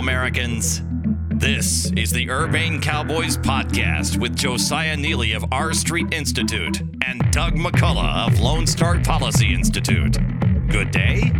Americans. 0.00 0.80
This 1.28 1.92
is 1.92 2.10
the 2.10 2.30
Urbane 2.30 2.80
Cowboys 2.80 3.36
Podcast 3.36 4.18
with 4.18 4.34
Josiah 4.34 4.96
Neeley 4.96 5.36
of 5.36 5.44
R 5.52 5.74
Street 5.74 6.14
Institute 6.14 6.80
and 7.06 7.20
Doug 7.32 7.56
McCullough 7.56 8.26
of 8.26 8.40
Lone 8.40 8.66
Star 8.66 8.98
Policy 9.00 9.52
Institute. 9.52 10.16
Good 10.70 10.90
day. 10.90 11.30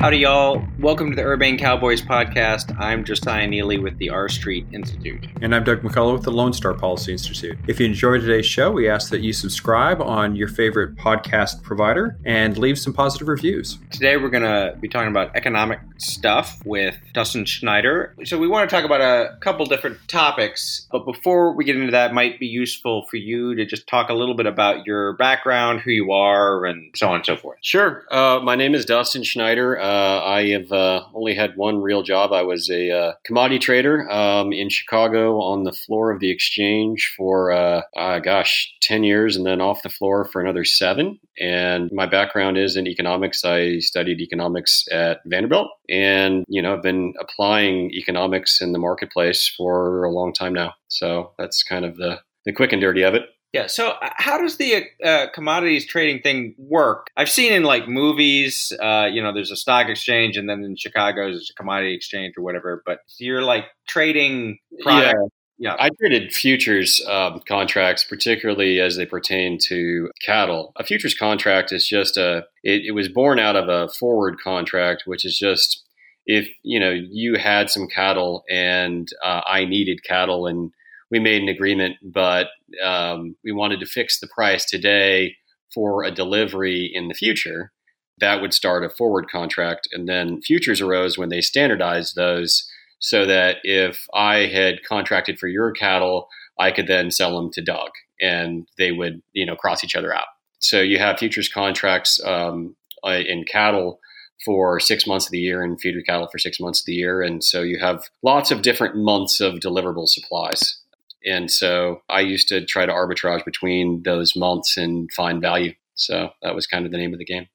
Howdy, 0.00 0.18
y'all. 0.18 0.64
Welcome 0.78 1.10
to 1.10 1.16
the 1.16 1.24
Urbane 1.24 1.58
Cowboys 1.58 2.00
podcast. 2.00 2.72
I'm 2.78 3.02
Josiah 3.02 3.48
Neeley 3.48 3.82
with 3.82 3.98
the 3.98 4.10
R 4.10 4.28
Street 4.28 4.64
Institute. 4.70 5.26
And 5.42 5.52
I'm 5.52 5.64
Doug 5.64 5.82
McCullough 5.82 6.12
with 6.12 6.22
the 6.22 6.30
Lone 6.30 6.52
Star 6.52 6.72
Policy 6.72 7.10
Institute. 7.10 7.58
If 7.66 7.80
you 7.80 7.86
enjoyed 7.86 8.20
today's 8.20 8.46
show, 8.46 8.70
we 8.70 8.88
ask 8.88 9.10
that 9.10 9.22
you 9.22 9.32
subscribe 9.32 10.00
on 10.00 10.36
your 10.36 10.46
favorite 10.46 10.94
podcast 10.94 11.64
provider 11.64 12.16
and 12.24 12.56
leave 12.56 12.78
some 12.78 12.92
positive 12.92 13.26
reviews. 13.26 13.78
Today, 13.90 14.16
we're 14.16 14.28
going 14.28 14.44
to 14.44 14.76
be 14.78 14.86
talking 14.88 15.10
about 15.10 15.34
economic 15.34 15.80
stuff 15.96 16.64
with 16.64 16.96
Dustin 17.12 17.44
Schneider. 17.44 18.14
So, 18.22 18.38
we 18.38 18.46
want 18.46 18.70
to 18.70 18.76
talk 18.76 18.84
about 18.84 19.00
a 19.00 19.36
couple 19.40 19.66
different 19.66 19.98
topics, 20.06 20.86
but 20.92 21.06
before 21.06 21.56
we 21.56 21.64
get 21.64 21.74
into 21.74 21.90
that, 21.90 22.14
might 22.14 22.38
be 22.38 22.46
useful 22.46 23.04
for 23.10 23.16
you 23.16 23.56
to 23.56 23.66
just 23.66 23.88
talk 23.88 24.10
a 24.10 24.14
little 24.14 24.36
bit 24.36 24.46
about 24.46 24.86
your 24.86 25.14
background, 25.14 25.80
who 25.80 25.90
you 25.90 26.12
are, 26.12 26.64
and 26.64 26.94
so 26.94 27.08
on 27.08 27.16
and 27.16 27.26
so 27.26 27.36
forth. 27.36 27.58
Sure. 27.62 28.04
Uh, 28.12 28.38
my 28.38 28.54
name 28.54 28.76
is 28.76 28.84
Dustin 28.84 29.24
Schneider. 29.24 29.87
Uh, 29.88 30.22
I 30.22 30.48
have 30.48 30.70
uh, 30.70 31.04
only 31.14 31.34
had 31.34 31.56
one 31.56 31.80
real 31.80 32.02
job. 32.02 32.30
I 32.30 32.42
was 32.42 32.68
a 32.68 32.90
uh, 32.90 33.12
commodity 33.24 33.58
trader 33.58 34.06
um, 34.10 34.52
in 34.52 34.68
Chicago 34.68 35.40
on 35.40 35.64
the 35.64 35.72
floor 35.72 36.10
of 36.10 36.20
the 36.20 36.30
exchange 36.30 37.14
for, 37.16 37.50
uh, 37.50 37.80
uh, 37.96 38.18
gosh, 38.18 38.70
10 38.82 39.02
years 39.02 39.34
and 39.34 39.46
then 39.46 39.62
off 39.62 39.82
the 39.82 39.88
floor 39.88 40.26
for 40.26 40.42
another 40.42 40.62
seven. 40.62 41.18
And 41.40 41.90
my 41.90 42.04
background 42.04 42.58
is 42.58 42.76
in 42.76 42.86
economics. 42.86 43.46
I 43.46 43.78
studied 43.78 44.20
economics 44.20 44.84
at 44.92 45.20
Vanderbilt 45.24 45.70
and, 45.88 46.44
you 46.48 46.60
know, 46.60 46.74
I've 46.74 46.82
been 46.82 47.14
applying 47.18 47.90
economics 47.92 48.60
in 48.60 48.72
the 48.72 48.78
marketplace 48.78 49.50
for 49.56 50.04
a 50.04 50.10
long 50.10 50.34
time 50.34 50.52
now. 50.52 50.74
So 50.88 51.32
that's 51.38 51.62
kind 51.62 51.86
of 51.86 51.96
the, 51.96 52.20
the 52.44 52.52
quick 52.52 52.74
and 52.74 52.82
dirty 52.82 53.04
of 53.04 53.14
it. 53.14 53.22
Yeah. 53.52 53.66
So, 53.66 53.90
uh, 53.90 54.10
how 54.16 54.38
does 54.38 54.58
the 54.58 54.84
uh, 55.02 55.26
commodities 55.32 55.86
trading 55.86 56.22
thing 56.22 56.54
work? 56.58 57.08
I've 57.16 57.30
seen 57.30 57.52
in 57.52 57.62
like 57.62 57.88
movies, 57.88 58.72
uh, 58.80 59.08
you 59.10 59.22
know, 59.22 59.32
there's 59.32 59.50
a 59.50 59.56
stock 59.56 59.88
exchange, 59.88 60.36
and 60.36 60.48
then 60.48 60.62
in 60.62 60.76
Chicago 60.76 61.30
there's 61.30 61.50
a 61.50 61.54
commodity 61.54 61.94
exchange 61.94 62.34
or 62.36 62.42
whatever. 62.42 62.82
But 62.84 63.00
you're 63.18 63.42
like 63.42 63.64
trading 63.86 64.58
product. 64.82 65.14
Yeah. 65.18 65.28
Yeah, 65.60 65.74
I 65.76 65.90
traded 65.98 66.32
futures 66.32 67.04
um, 67.08 67.40
contracts, 67.48 68.04
particularly 68.04 68.78
as 68.78 68.96
they 68.96 69.04
pertain 69.04 69.58
to 69.66 70.08
cattle. 70.24 70.72
A 70.76 70.84
futures 70.84 71.14
contract 71.14 71.72
is 71.72 71.84
just 71.84 72.16
a. 72.16 72.44
It, 72.62 72.82
it 72.86 72.92
was 72.92 73.08
born 73.08 73.40
out 73.40 73.56
of 73.56 73.68
a 73.68 73.92
forward 73.92 74.36
contract, 74.38 75.02
which 75.04 75.24
is 75.24 75.36
just 75.36 75.82
if 76.26 76.48
you 76.62 76.78
know 76.78 76.90
you 76.90 77.38
had 77.38 77.70
some 77.70 77.88
cattle 77.88 78.44
and 78.48 79.08
uh, 79.24 79.40
I 79.44 79.64
needed 79.64 80.04
cattle 80.04 80.46
and 80.46 80.70
we 81.10 81.18
made 81.18 81.42
an 81.42 81.48
agreement, 81.48 81.96
but 82.02 82.48
um, 82.84 83.36
we 83.42 83.52
wanted 83.52 83.80
to 83.80 83.86
fix 83.86 84.20
the 84.20 84.28
price 84.28 84.64
today 84.64 85.36
for 85.72 86.04
a 86.04 86.10
delivery 86.10 86.90
in 86.92 87.08
the 87.08 87.14
future. 87.14 87.72
That 88.18 88.40
would 88.40 88.52
start 88.52 88.84
a 88.84 88.90
forward 88.90 89.30
contract. 89.30 89.88
And 89.92 90.08
then 90.08 90.42
futures 90.42 90.80
arose 90.80 91.16
when 91.16 91.28
they 91.28 91.40
standardized 91.40 92.16
those 92.16 92.68
so 92.98 93.24
that 93.26 93.58
if 93.62 94.06
I 94.12 94.46
had 94.46 94.84
contracted 94.84 95.38
for 95.38 95.46
your 95.46 95.70
cattle, 95.70 96.28
I 96.58 96.72
could 96.72 96.88
then 96.88 97.10
sell 97.10 97.36
them 97.36 97.50
to 97.52 97.62
Doug 97.62 97.90
and 98.20 98.66
they 98.76 98.90
would, 98.90 99.22
you 99.32 99.46
know, 99.46 99.54
cross 99.54 99.84
each 99.84 99.94
other 99.94 100.12
out. 100.12 100.26
So 100.58 100.80
you 100.80 100.98
have 100.98 101.18
futures 101.18 101.48
contracts 101.48 102.20
um, 102.24 102.74
uh, 103.04 103.10
in 103.10 103.44
cattle 103.44 104.00
for 104.44 104.80
six 104.80 105.06
months 105.06 105.26
of 105.26 105.32
the 105.32 105.38
year 105.38 105.62
and 105.62 105.80
feeder 105.80 106.02
cattle 106.02 106.28
for 106.30 106.38
six 106.38 106.58
months 106.58 106.80
of 106.80 106.86
the 106.86 106.94
year. 106.94 107.22
And 107.22 107.42
so 107.42 107.62
you 107.62 107.78
have 107.78 108.08
lots 108.22 108.50
of 108.50 108.62
different 108.62 108.96
months 108.96 109.40
of 109.40 109.54
deliverable 109.54 110.08
supplies. 110.08 110.80
And 111.24 111.50
so 111.50 112.02
I 112.08 112.20
used 112.20 112.48
to 112.48 112.64
try 112.64 112.86
to 112.86 112.92
arbitrage 112.92 113.44
between 113.44 114.02
those 114.04 114.36
months 114.36 114.76
and 114.76 115.10
find 115.12 115.40
value. 115.40 115.72
So 115.94 116.30
that 116.42 116.54
was 116.54 116.66
kind 116.66 116.86
of 116.86 116.92
the 116.92 116.98
name 116.98 117.12
of 117.12 117.18
the 117.18 117.24
game. 117.24 117.48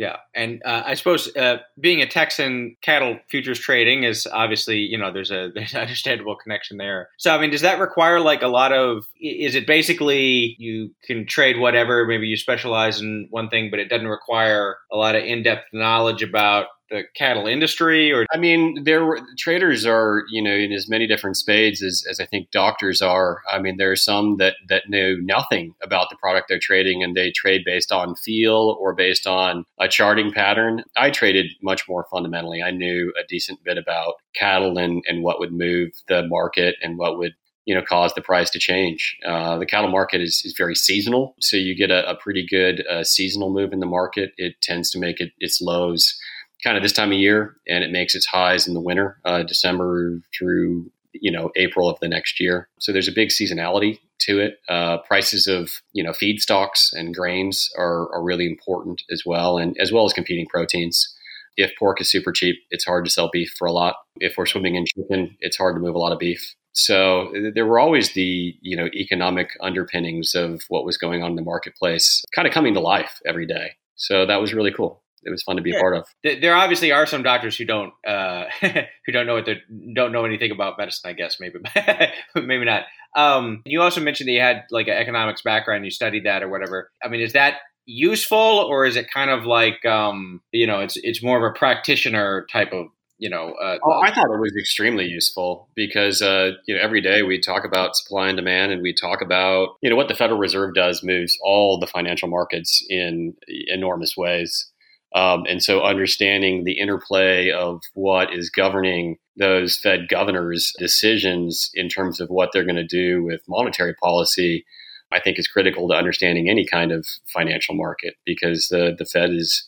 Yeah, 0.00 0.16
and 0.34 0.62
uh, 0.64 0.82
I 0.86 0.94
suppose 0.94 1.28
uh, 1.36 1.58
being 1.78 2.00
a 2.00 2.06
Texan, 2.06 2.74
cattle 2.80 3.18
futures 3.28 3.58
trading 3.58 4.04
is 4.04 4.26
obviously 4.26 4.78
you 4.78 4.96
know 4.96 5.12
there's 5.12 5.30
a 5.30 5.50
there's 5.54 5.74
an 5.74 5.82
understandable 5.82 6.36
connection 6.42 6.78
there. 6.78 7.10
So 7.18 7.36
I 7.36 7.38
mean, 7.38 7.50
does 7.50 7.60
that 7.60 7.78
require 7.78 8.18
like 8.18 8.40
a 8.40 8.48
lot 8.48 8.72
of? 8.72 9.04
Is 9.20 9.54
it 9.54 9.66
basically 9.66 10.56
you 10.58 10.94
can 11.04 11.26
trade 11.26 11.58
whatever? 11.58 12.06
Maybe 12.06 12.28
you 12.28 12.38
specialize 12.38 13.02
in 13.02 13.26
one 13.28 13.50
thing, 13.50 13.68
but 13.70 13.78
it 13.78 13.90
doesn't 13.90 14.08
require 14.08 14.78
a 14.90 14.96
lot 14.96 15.16
of 15.16 15.22
in 15.22 15.42
depth 15.42 15.66
knowledge 15.74 16.22
about 16.22 16.68
the 16.90 17.04
cattle 17.14 17.46
industry 17.46 18.12
or 18.12 18.26
i 18.32 18.36
mean 18.36 18.82
there 18.84 19.04
were 19.04 19.20
traders 19.38 19.86
are 19.86 20.24
you 20.30 20.42
know 20.42 20.52
in 20.52 20.72
as 20.72 20.88
many 20.88 21.06
different 21.06 21.36
spades 21.36 21.82
as, 21.82 22.04
as 22.08 22.20
i 22.20 22.26
think 22.26 22.50
doctors 22.50 23.00
are 23.00 23.42
i 23.50 23.58
mean 23.58 23.76
there 23.76 23.90
are 23.90 23.96
some 23.96 24.36
that 24.36 24.54
that 24.68 24.88
know 24.88 25.16
nothing 25.20 25.74
about 25.82 26.10
the 26.10 26.16
product 26.16 26.48
they're 26.48 26.58
trading 26.58 27.02
and 27.02 27.16
they 27.16 27.30
trade 27.30 27.62
based 27.64 27.92
on 27.92 28.14
feel 28.16 28.76
or 28.80 28.94
based 28.94 29.26
on 29.26 29.64
a 29.78 29.88
charting 29.88 30.32
pattern 30.32 30.82
i 30.96 31.10
traded 31.10 31.46
much 31.62 31.88
more 31.88 32.06
fundamentally 32.10 32.62
i 32.62 32.70
knew 32.70 33.12
a 33.18 33.26
decent 33.28 33.62
bit 33.64 33.78
about 33.78 34.14
cattle 34.34 34.76
and 34.76 35.02
and 35.06 35.22
what 35.22 35.38
would 35.38 35.52
move 35.52 35.90
the 36.08 36.26
market 36.26 36.76
and 36.82 36.98
what 36.98 37.18
would 37.18 37.32
you 37.66 37.74
know 37.74 37.82
cause 37.82 38.12
the 38.14 38.20
price 38.20 38.50
to 38.50 38.58
change. 38.58 39.16
Uh, 39.24 39.58
the 39.58 39.66
cattle 39.66 39.90
market 39.90 40.20
is, 40.20 40.42
is 40.44 40.54
very 40.56 40.74
seasonal, 40.74 41.36
so 41.40 41.56
you 41.56 41.76
get 41.76 41.90
a, 41.90 42.08
a 42.10 42.16
pretty 42.16 42.44
good 42.44 42.84
uh, 42.88 43.04
seasonal 43.04 43.52
move 43.52 43.72
in 43.72 43.78
the 43.78 43.86
market. 43.86 44.32
It 44.38 44.60
tends 44.60 44.90
to 44.90 44.98
make 44.98 45.20
it 45.20 45.30
its 45.38 45.60
lows 45.60 46.18
kind 46.62 46.76
of 46.76 46.82
this 46.82 46.92
time 46.92 47.12
of 47.12 47.18
year, 47.18 47.56
and 47.68 47.82
it 47.84 47.90
makes 47.90 48.14
its 48.14 48.26
highs 48.26 48.66
in 48.66 48.74
the 48.74 48.80
winter, 48.80 49.18
uh, 49.24 49.42
December 49.42 50.20
through 50.36 50.90
you 51.12 51.30
know 51.30 51.50
April 51.56 51.88
of 51.88 51.98
the 52.00 52.08
next 52.08 52.40
year. 52.40 52.68
So 52.78 52.92
there's 52.92 53.08
a 53.08 53.12
big 53.12 53.30
seasonality 53.30 53.98
to 54.20 54.38
it. 54.38 54.58
Uh, 54.68 54.98
prices 54.98 55.46
of 55.46 55.70
you 55.92 56.02
know 56.02 56.12
feedstocks 56.12 56.92
and 56.92 57.14
grains 57.14 57.70
are, 57.76 58.12
are 58.14 58.22
really 58.22 58.46
important 58.46 59.02
as 59.10 59.22
well, 59.24 59.58
and 59.58 59.76
as 59.80 59.92
well 59.92 60.04
as 60.04 60.12
competing 60.12 60.46
proteins. 60.46 61.14
If 61.56 61.72
pork 61.78 62.00
is 62.00 62.10
super 62.10 62.32
cheap, 62.32 62.56
it's 62.70 62.84
hard 62.84 63.04
to 63.04 63.10
sell 63.10 63.28
beef 63.30 63.54
for 63.58 63.66
a 63.66 63.72
lot. 63.72 63.96
If 64.16 64.34
we're 64.38 64.46
swimming 64.46 64.76
in 64.76 64.86
chicken, 64.86 65.36
it's 65.40 65.56
hard 65.56 65.76
to 65.76 65.80
move 65.80 65.94
a 65.94 65.98
lot 65.98 66.12
of 66.12 66.18
beef. 66.18 66.54
So 66.72 67.32
there 67.54 67.66
were 67.66 67.80
always 67.80 68.12
the 68.12 68.54
you 68.60 68.76
know 68.76 68.86
economic 68.94 69.50
underpinnings 69.60 70.34
of 70.34 70.62
what 70.68 70.84
was 70.84 70.96
going 70.96 71.22
on 71.22 71.30
in 71.30 71.36
the 71.36 71.42
marketplace, 71.42 72.22
kind 72.34 72.46
of 72.46 72.54
coming 72.54 72.74
to 72.74 72.80
life 72.80 73.20
every 73.26 73.46
day. 73.46 73.72
So 73.96 74.24
that 74.24 74.40
was 74.40 74.54
really 74.54 74.72
cool 74.72 75.02
it 75.22 75.30
was 75.30 75.42
fun 75.42 75.56
to 75.56 75.62
be 75.62 75.70
yeah. 75.70 75.78
a 75.78 75.80
part 75.80 75.96
of. 75.96 76.06
There 76.22 76.54
obviously 76.54 76.92
are 76.92 77.06
some 77.06 77.22
doctors 77.22 77.56
who 77.56 77.64
don't 77.64 77.92
uh, 78.06 78.44
who 78.60 79.12
don't 79.12 79.26
know 79.26 79.34
what 79.34 79.46
they 79.46 79.60
don't 79.94 80.12
know 80.12 80.24
anything 80.24 80.50
about 80.50 80.78
medicine. 80.78 81.10
I 81.10 81.14
guess 81.14 81.38
maybe 81.40 81.58
maybe 82.34 82.64
not. 82.64 82.84
Um, 83.16 83.62
you 83.66 83.82
also 83.82 84.00
mentioned 84.00 84.28
that 84.28 84.32
you 84.32 84.40
had 84.40 84.62
like 84.70 84.88
an 84.88 84.94
economics 84.94 85.42
background. 85.42 85.84
You 85.84 85.90
studied 85.90 86.26
that 86.26 86.42
or 86.42 86.48
whatever. 86.48 86.90
I 87.02 87.08
mean, 87.08 87.20
is 87.20 87.32
that 87.32 87.56
useful 87.86 88.38
or 88.38 88.84
is 88.84 88.96
it 88.96 89.10
kind 89.12 89.30
of 89.30 89.44
like 89.44 89.84
um, 89.84 90.40
you 90.52 90.66
know 90.66 90.80
it's 90.80 90.96
it's 91.02 91.22
more 91.22 91.36
of 91.36 91.42
a 91.42 91.58
practitioner 91.58 92.46
type 92.52 92.72
of 92.72 92.86
you 93.18 93.28
know 93.28 93.52
uh, 93.62 93.78
oh, 93.84 94.00
i 94.02 94.12
thought 94.12 94.32
it 94.32 94.40
was 94.40 94.54
extremely 94.58 95.04
useful 95.04 95.68
because 95.74 96.22
uh, 96.22 96.52
you 96.66 96.74
know 96.74 96.80
every 96.80 97.00
day 97.00 97.22
we 97.22 97.38
talk 97.38 97.64
about 97.64 97.96
supply 97.96 98.28
and 98.28 98.36
demand 98.36 98.72
and 98.72 98.82
we 98.82 98.94
talk 98.94 99.20
about 99.20 99.70
you 99.82 99.90
know 99.90 99.96
what 99.96 100.08
the 100.08 100.14
federal 100.14 100.38
reserve 100.38 100.74
does 100.74 101.02
moves 101.02 101.36
all 101.44 101.78
the 101.78 101.86
financial 101.86 102.28
markets 102.28 102.84
in 102.88 103.34
enormous 103.68 104.16
ways 104.16 104.70
um, 105.14 105.44
and 105.48 105.62
so 105.62 105.82
understanding 105.82 106.64
the 106.64 106.78
interplay 106.78 107.50
of 107.50 107.82
what 107.94 108.32
is 108.32 108.50
governing 108.50 109.18
those 109.36 109.76
Fed 109.76 110.08
governors' 110.08 110.72
decisions 110.78 111.70
in 111.74 111.88
terms 111.88 112.20
of 112.20 112.28
what 112.28 112.50
they're 112.52 112.64
going 112.64 112.76
to 112.76 112.84
do 112.84 113.22
with 113.22 113.40
monetary 113.48 113.94
policy, 113.94 114.64
I 115.12 115.20
think 115.20 115.38
is 115.38 115.48
critical 115.48 115.88
to 115.88 115.94
understanding 115.94 116.48
any 116.48 116.66
kind 116.66 116.92
of 116.92 117.06
financial 117.26 117.74
market 117.74 118.14
because 118.24 118.68
the, 118.68 118.94
the 118.96 119.04
Fed 119.04 119.30
is 119.30 119.66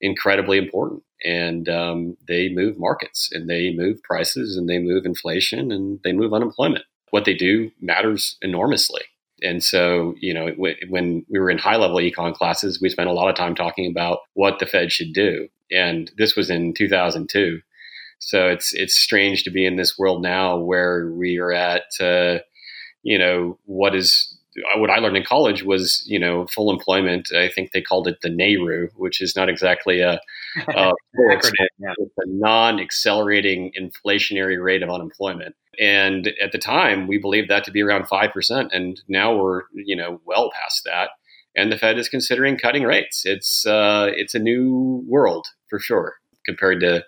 incredibly 0.00 0.58
important 0.58 1.02
and 1.24 1.68
um, 1.68 2.16
they 2.28 2.48
move 2.48 2.78
markets 2.78 3.30
and 3.32 3.48
they 3.48 3.72
move 3.72 4.02
prices 4.02 4.56
and 4.56 4.68
they 4.68 4.78
move 4.78 5.06
inflation 5.06 5.70
and 5.70 6.00
they 6.04 6.12
move 6.12 6.34
unemployment. 6.34 6.84
What 7.10 7.24
they 7.24 7.34
do 7.34 7.70
matters 7.80 8.36
enormously. 8.42 9.02
And 9.42 9.62
so, 9.62 10.14
you 10.20 10.32
know, 10.32 10.50
when 10.56 11.24
we 11.28 11.38
were 11.38 11.50
in 11.50 11.58
high 11.58 11.76
level 11.76 11.98
econ 11.98 12.34
classes, 12.34 12.80
we 12.80 12.88
spent 12.88 13.08
a 13.08 13.12
lot 13.12 13.28
of 13.28 13.36
time 13.36 13.54
talking 13.54 13.90
about 13.90 14.20
what 14.34 14.58
the 14.58 14.66
Fed 14.66 14.92
should 14.92 15.12
do. 15.12 15.48
And 15.70 16.10
this 16.16 16.36
was 16.36 16.50
in 16.50 16.74
2002. 16.74 17.60
So 18.18 18.46
it's 18.48 18.72
it's 18.72 18.94
strange 18.94 19.42
to 19.44 19.50
be 19.50 19.66
in 19.66 19.76
this 19.76 19.98
world 19.98 20.22
now 20.22 20.56
where 20.56 21.10
we 21.10 21.38
are 21.38 21.52
at, 21.52 21.82
uh, 22.00 22.38
you 23.02 23.18
know, 23.18 23.58
what 23.64 23.96
is 23.96 24.38
what 24.76 24.90
I 24.90 24.98
learned 24.98 25.16
in 25.16 25.24
college 25.24 25.62
was, 25.62 26.04
you 26.06 26.18
know, 26.18 26.46
full 26.46 26.70
employment. 26.70 27.32
I 27.32 27.48
think 27.48 27.72
they 27.72 27.80
called 27.80 28.06
it 28.06 28.18
the 28.22 28.28
NAIRU, 28.28 28.88
which 28.96 29.20
is 29.20 29.34
not 29.34 29.48
exactly 29.48 30.00
a, 30.00 30.20
a, 30.68 30.92
acronym, 31.18 31.66
yeah. 31.78 31.94
a 31.98 32.26
non-accelerating 32.26 33.72
inflationary 33.80 34.62
rate 34.62 34.82
of 34.82 34.90
unemployment. 34.90 35.54
And 35.80 36.32
at 36.42 36.52
the 36.52 36.58
time, 36.58 37.06
we 37.06 37.18
believed 37.18 37.50
that 37.50 37.64
to 37.64 37.70
be 37.70 37.82
around 37.82 38.04
5%. 38.04 38.68
And 38.72 39.00
now 39.08 39.34
we're, 39.36 39.62
you 39.74 39.96
know, 39.96 40.20
well 40.24 40.50
past 40.52 40.82
that. 40.84 41.10
And 41.56 41.70
the 41.70 41.78
Fed 41.78 41.98
is 41.98 42.08
considering 42.08 42.56
cutting 42.56 42.84
rates. 42.84 43.22
It's, 43.24 43.66
uh, 43.66 44.10
it's 44.14 44.34
a 44.34 44.38
new 44.38 45.04
world 45.06 45.46
for 45.68 45.78
sure 45.78 46.14
compared 46.46 46.80
to, 46.80 47.04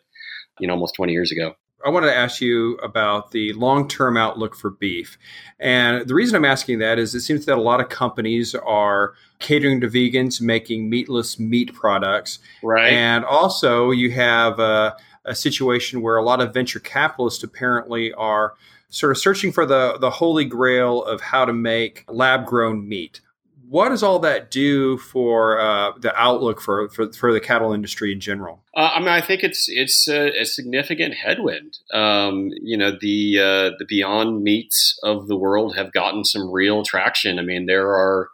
you 0.58 0.66
know, 0.66 0.75
almost 0.75 0.94
20 0.94 1.12
years 1.12 1.32
ago. 1.32 1.55
I 1.84 1.90
wanted 1.90 2.06
to 2.06 2.16
ask 2.16 2.40
you 2.40 2.76
about 2.76 3.32
the 3.32 3.52
long 3.52 3.88
term 3.88 4.16
outlook 4.16 4.56
for 4.56 4.70
beef. 4.70 5.19
And 5.61 6.08
the 6.08 6.14
reason 6.14 6.34
I'm 6.34 6.44
asking 6.44 6.78
that 6.78 6.99
is 6.99 7.14
it 7.14 7.20
seems 7.20 7.44
that 7.44 7.58
a 7.58 7.61
lot 7.61 7.81
of 7.81 7.90
companies 7.90 8.55
are 8.55 9.12
catering 9.38 9.82
to 9.82 9.88
vegans, 9.88 10.40
making 10.40 10.88
meatless 10.88 11.38
meat 11.38 11.75
products. 11.75 12.38
Right. 12.62 12.90
And 12.93 13.25
also, 13.26 13.90
you 13.90 14.12
have 14.12 14.58
a, 14.58 14.96
a 15.25 15.35
situation 15.35 16.03
where 16.03 16.17
a 16.17 16.23
lot 16.23 16.41
of 16.41 16.53
venture 16.53 16.81
capitalists 16.81 17.43
apparently 17.43 18.12
are 18.15 18.55
sort 18.88 19.11
of 19.11 19.19
searching 19.19 19.53
for 19.53 19.67
the, 19.67 19.99
the 20.00 20.11
holy 20.11 20.44
grail 20.44 21.03
of 21.03 21.21
how 21.21 21.44
to 21.44 21.53
make 21.53 22.05
lab 22.09 22.47
grown 22.47 22.88
meat 22.88 23.21
what 23.69 23.88
does 23.88 24.03
all 24.03 24.19
that 24.21 24.50
do 24.50 24.99
for 24.99 25.59
uh, 25.59 25.93
the 25.99 26.15
outlook 26.17 26.61
for, 26.61 26.88
for, 26.91 27.12
for 27.12 27.32
the 27.32 27.41
cattle 27.41 27.73
industry 27.73 28.12
in 28.12 28.21
general? 28.21 28.62
Uh, 28.76 28.91
I 28.94 28.99
mean, 29.00 29.09
I 29.09 29.21
think 29.21 29.43
it's 29.43 29.67
it's 29.69 30.06
a, 30.09 30.41
a 30.41 30.44
significant 30.44 31.15
headwind. 31.15 31.79
Um, 31.93 32.50
you 32.62 32.76
know, 32.76 32.93
the 33.00 33.38
uh, 33.38 33.71
the 33.79 33.87
Beyond 33.88 34.43
Meats 34.43 34.99
of 35.03 35.29
the 35.29 35.37
world 35.37 35.76
have 35.76 35.93
gotten 35.93 36.25
some 36.25 36.50
real 36.50 36.85
traction. 36.85 37.38
I 37.38 37.43
mean, 37.43 37.67
there 37.67 37.88
are 37.88 38.29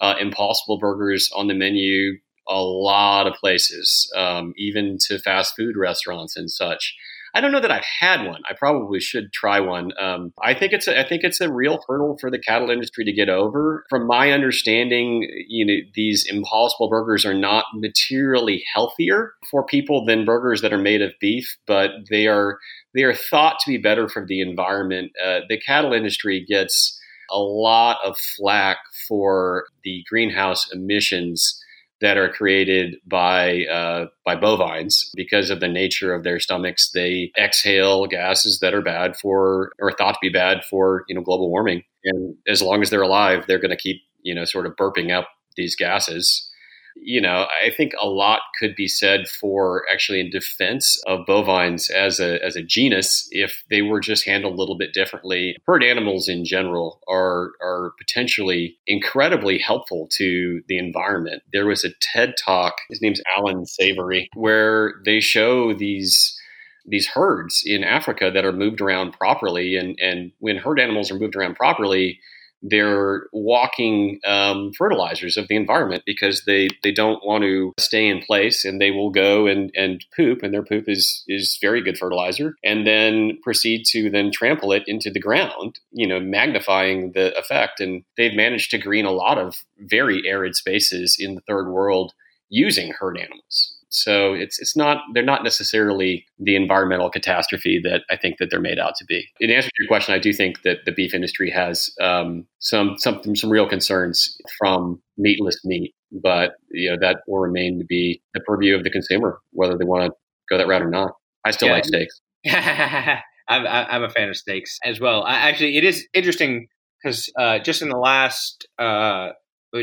uh, 0.00 0.14
Impossible 0.20 0.78
Burgers 0.78 1.30
on 1.34 1.48
the 1.48 1.54
menu 1.54 2.18
a 2.48 2.62
lot 2.62 3.26
of 3.26 3.34
places, 3.34 4.10
um, 4.16 4.52
even 4.56 4.98
to 5.08 5.18
fast 5.18 5.54
food 5.56 5.76
restaurants 5.76 6.36
and 6.36 6.50
such. 6.50 6.94
I 7.36 7.40
don't 7.40 7.50
know 7.50 7.60
that 7.60 7.72
I've 7.72 7.84
had 8.00 8.24
one. 8.24 8.42
I 8.48 8.54
probably 8.56 9.00
should 9.00 9.32
try 9.32 9.58
one. 9.58 9.90
Um, 10.00 10.32
I 10.40 10.54
think 10.54 10.72
it's 10.72 10.86
a, 10.86 11.00
I 11.00 11.08
think 11.08 11.24
it's 11.24 11.40
a 11.40 11.52
real 11.52 11.80
hurdle 11.88 12.16
for 12.20 12.30
the 12.30 12.38
cattle 12.38 12.70
industry 12.70 13.04
to 13.04 13.12
get 13.12 13.28
over. 13.28 13.84
From 13.90 14.06
my 14.06 14.30
understanding, 14.30 15.28
you 15.48 15.66
know, 15.66 15.74
these 15.96 16.24
Impossible 16.30 16.88
burgers 16.88 17.26
are 17.26 17.34
not 17.34 17.64
materially 17.74 18.62
healthier 18.72 19.32
for 19.50 19.66
people 19.66 20.04
than 20.04 20.24
burgers 20.24 20.62
that 20.62 20.72
are 20.72 20.78
made 20.78 21.02
of 21.02 21.12
beef, 21.20 21.56
but 21.66 21.90
they 22.08 22.28
are 22.28 22.58
they 22.94 23.02
are 23.02 23.14
thought 23.14 23.58
to 23.64 23.70
be 23.70 23.78
better 23.78 24.08
for 24.08 24.24
the 24.24 24.40
environment. 24.40 25.10
Uh, 25.22 25.40
the 25.48 25.58
cattle 25.58 25.92
industry 25.92 26.44
gets 26.48 26.96
a 27.32 27.38
lot 27.38 27.96
of 28.04 28.16
flack 28.16 28.76
for 29.08 29.64
the 29.82 30.04
greenhouse 30.08 30.70
emissions 30.72 31.60
that 32.00 32.16
are 32.16 32.28
created 32.28 32.96
by 33.06 33.64
uh, 33.64 34.06
by 34.24 34.36
bovines 34.36 35.10
because 35.14 35.50
of 35.50 35.60
the 35.60 35.68
nature 35.68 36.14
of 36.14 36.24
their 36.24 36.40
stomachs. 36.40 36.90
They 36.92 37.32
exhale 37.38 38.06
gases 38.06 38.58
that 38.60 38.74
are 38.74 38.82
bad 38.82 39.16
for 39.16 39.72
or 39.80 39.92
thought 39.92 40.12
to 40.12 40.18
be 40.20 40.30
bad 40.30 40.64
for 40.64 41.04
you 41.08 41.14
know 41.14 41.22
global 41.22 41.50
warming. 41.50 41.82
And 42.04 42.36
as 42.46 42.60
long 42.60 42.82
as 42.82 42.90
they're 42.90 43.02
alive, 43.02 43.44
they're 43.46 43.58
going 43.58 43.70
to 43.70 43.76
keep 43.76 44.02
you 44.22 44.34
know 44.34 44.44
sort 44.44 44.66
of 44.66 44.76
burping 44.76 45.16
up 45.16 45.28
these 45.56 45.76
gases 45.76 46.50
you 46.96 47.20
know, 47.20 47.46
I 47.64 47.70
think 47.70 47.92
a 48.00 48.08
lot 48.08 48.40
could 48.58 48.74
be 48.76 48.88
said 48.88 49.28
for 49.28 49.84
actually 49.92 50.20
in 50.20 50.30
defense 50.30 51.00
of 51.06 51.26
bovines 51.26 51.90
as 51.90 52.20
a 52.20 52.42
as 52.44 52.56
a 52.56 52.62
genus 52.62 53.28
if 53.30 53.62
they 53.70 53.82
were 53.82 54.00
just 54.00 54.26
handled 54.26 54.54
a 54.54 54.56
little 54.56 54.78
bit 54.78 54.94
differently. 54.94 55.56
Herd 55.66 55.82
animals 55.82 56.28
in 56.28 56.44
general 56.44 57.00
are 57.08 57.52
are 57.60 57.92
potentially 57.98 58.78
incredibly 58.86 59.58
helpful 59.58 60.08
to 60.12 60.62
the 60.68 60.78
environment. 60.78 61.42
There 61.52 61.66
was 61.66 61.84
a 61.84 61.90
TED 62.00 62.34
talk, 62.42 62.76
his 62.88 63.02
name's 63.02 63.20
Allan 63.36 63.66
Savory, 63.66 64.28
where 64.34 64.94
they 65.04 65.20
show 65.20 65.74
these 65.74 66.38
these 66.86 67.08
herds 67.08 67.62
in 67.64 67.82
Africa 67.82 68.30
that 68.32 68.44
are 68.44 68.52
moved 68.52 68.80
around 68.80 69.12
properly 69.12 69.76
and 69.76 69.98
and 70.00 70.32
when 70.38 70.56
herd 70.56 70.78
animals 70.78 71.10
are 71.10 71.18
moved 71.18 71.34
around 71.36 71.56
properly, 71.56 72.20
they're 72.64 73.26
walking 73.32 74.20
um, 74.26 74.72
fertilizers 74.76 75.36
of 75.36 75.48
the 75.48 75.56
environment 75.56 76.02
because 76.06 76.44
they, 76.46 76.68
they 76.82 76.92
don't 76.92 77.24
want 77.24 77.44
to 77.44 77.74
stay 77.78 78.08
in 78.08 78.22
place 78.22 78.64
and 78.64 78.80
they 78.80 78.90
will 78.90 79.10
go 79.10 79.46
and, 79.46 79.70
and 79.76 80.04
poop 80.16 80.42
and 80.42 80.52
their 80.52 80.64
poop 80.64 80.84
is 80.88 81.22
is 81.28 81.58
very 81.60 81.82
good 81.82 81.98
fertilizer 81.98 82.56
and 82.64 82.86
then 82.86 83.38
proceed 83.42 83.84
to 83.84 84.08
then 84.08 84.30
trample 84.32 84.72
it 84.72 84.82
into 84.86 85.10
the 85.10 85.20
ground 85.20 85.78
you 85.92 86.06
know 86.06 86.18
magnifying 86.18 87.12
the 87.12 87.36
effect. 87.38 87.80
And 87.80 88.02
they've 88.16 88.34
managed 88.34 88.70
to 88.70 88.78
green 88.78 89.04
a 89.04 89.10
lot 89.10 89.38
of 89.38 89.56
very 89.78 90.22
arid 90.26 90.56
spaces 90.56 91.16
in 91.18 91.34
the 91.34 91.42
third 91.42 91.70
world 91.70 92.12
using 92.48 92.92
herd 92.98 93.18
animals 93.18 93.73
so 93.94 94.34
it's 94.34 94.58
it's 94.58 94.76
not 94.76 94.98
they're 95.14 95.22
not 95.22 95.44
necessarily 95.44 96.26
the 96.38 96.56
environmental 96.56 97.10
catastrophe 97.10 97.80
that 97.84 98.02
I 98.10 98.16
think 98.16 98.38
that 98.38 98.50
they're 98.50 98.60
made 98.60 98.78
out 98.78 98.94
to 98.96 99.04
be. 99.04 99.24
In 99.40 99.50
answer 99.50 99.68
to 99.68 99.82
your 99.82 99.88
question, 99.88 100.14
I 100.14 100.18
do 100.18 100.32
think 100.32 100.62
that 100.62 100.78
the 100.84 100.92
beef 100.92 101.14
industry 101.14 101.50
has 101.50 101.90
um, 102.00 102.46
some 102.58 102.96
some 102.98 103.22
some 103.36 103.50
real 103.50 103.68
concerns 103.68 104.36
from 104.58 105.00
meatless 105.16 105.64
meat, 105.64 105.94
but 106.10 106.54
you 106.70 106.90
know 106.90 106.96
that 107.00 107.22
will 107.28 107.38
remain 107.38 107.78
to 107.78 107.84
be 107.84 108.20
the 108.34 108.40
purview 108.40 108.74
of 108.74 108.82
the 108.82 108.90
consumer 108.90 109.38
whether 109.52 109.78
they 109.78 109.84
want 109.84 110.10
to 110.10 110.16
go 110.50 110.58
that 110.58 110.66
route 110.66 110.82
or 110.82 110.90
not. 110.90 111.12
I 111.44 111.52
still 111.52 111.68
yeah. 111.68 111.74
like 111.74 111.84
steaks. 111.84 112.20
I'm, 113.48 113.66
I'm 113.66 114.02
a 114.02 114.10
fan 114.10 114.28
of 114.28 114.36
steaks 114.36 114.78
as 114.84 115.00
well. 115.00 115.22
I, 115.22 115.34
actually, 115.34 115.76
it 115.76 115.84
is 115.84 116.06
interesting 116.14 116.68
because 117.02 117.30
uh, 117.38 117.58
just 117.58 117.82
in 117.82 117.90
the 117.90 117.98
last, 117.98 118.66
uh, 118.78 119.30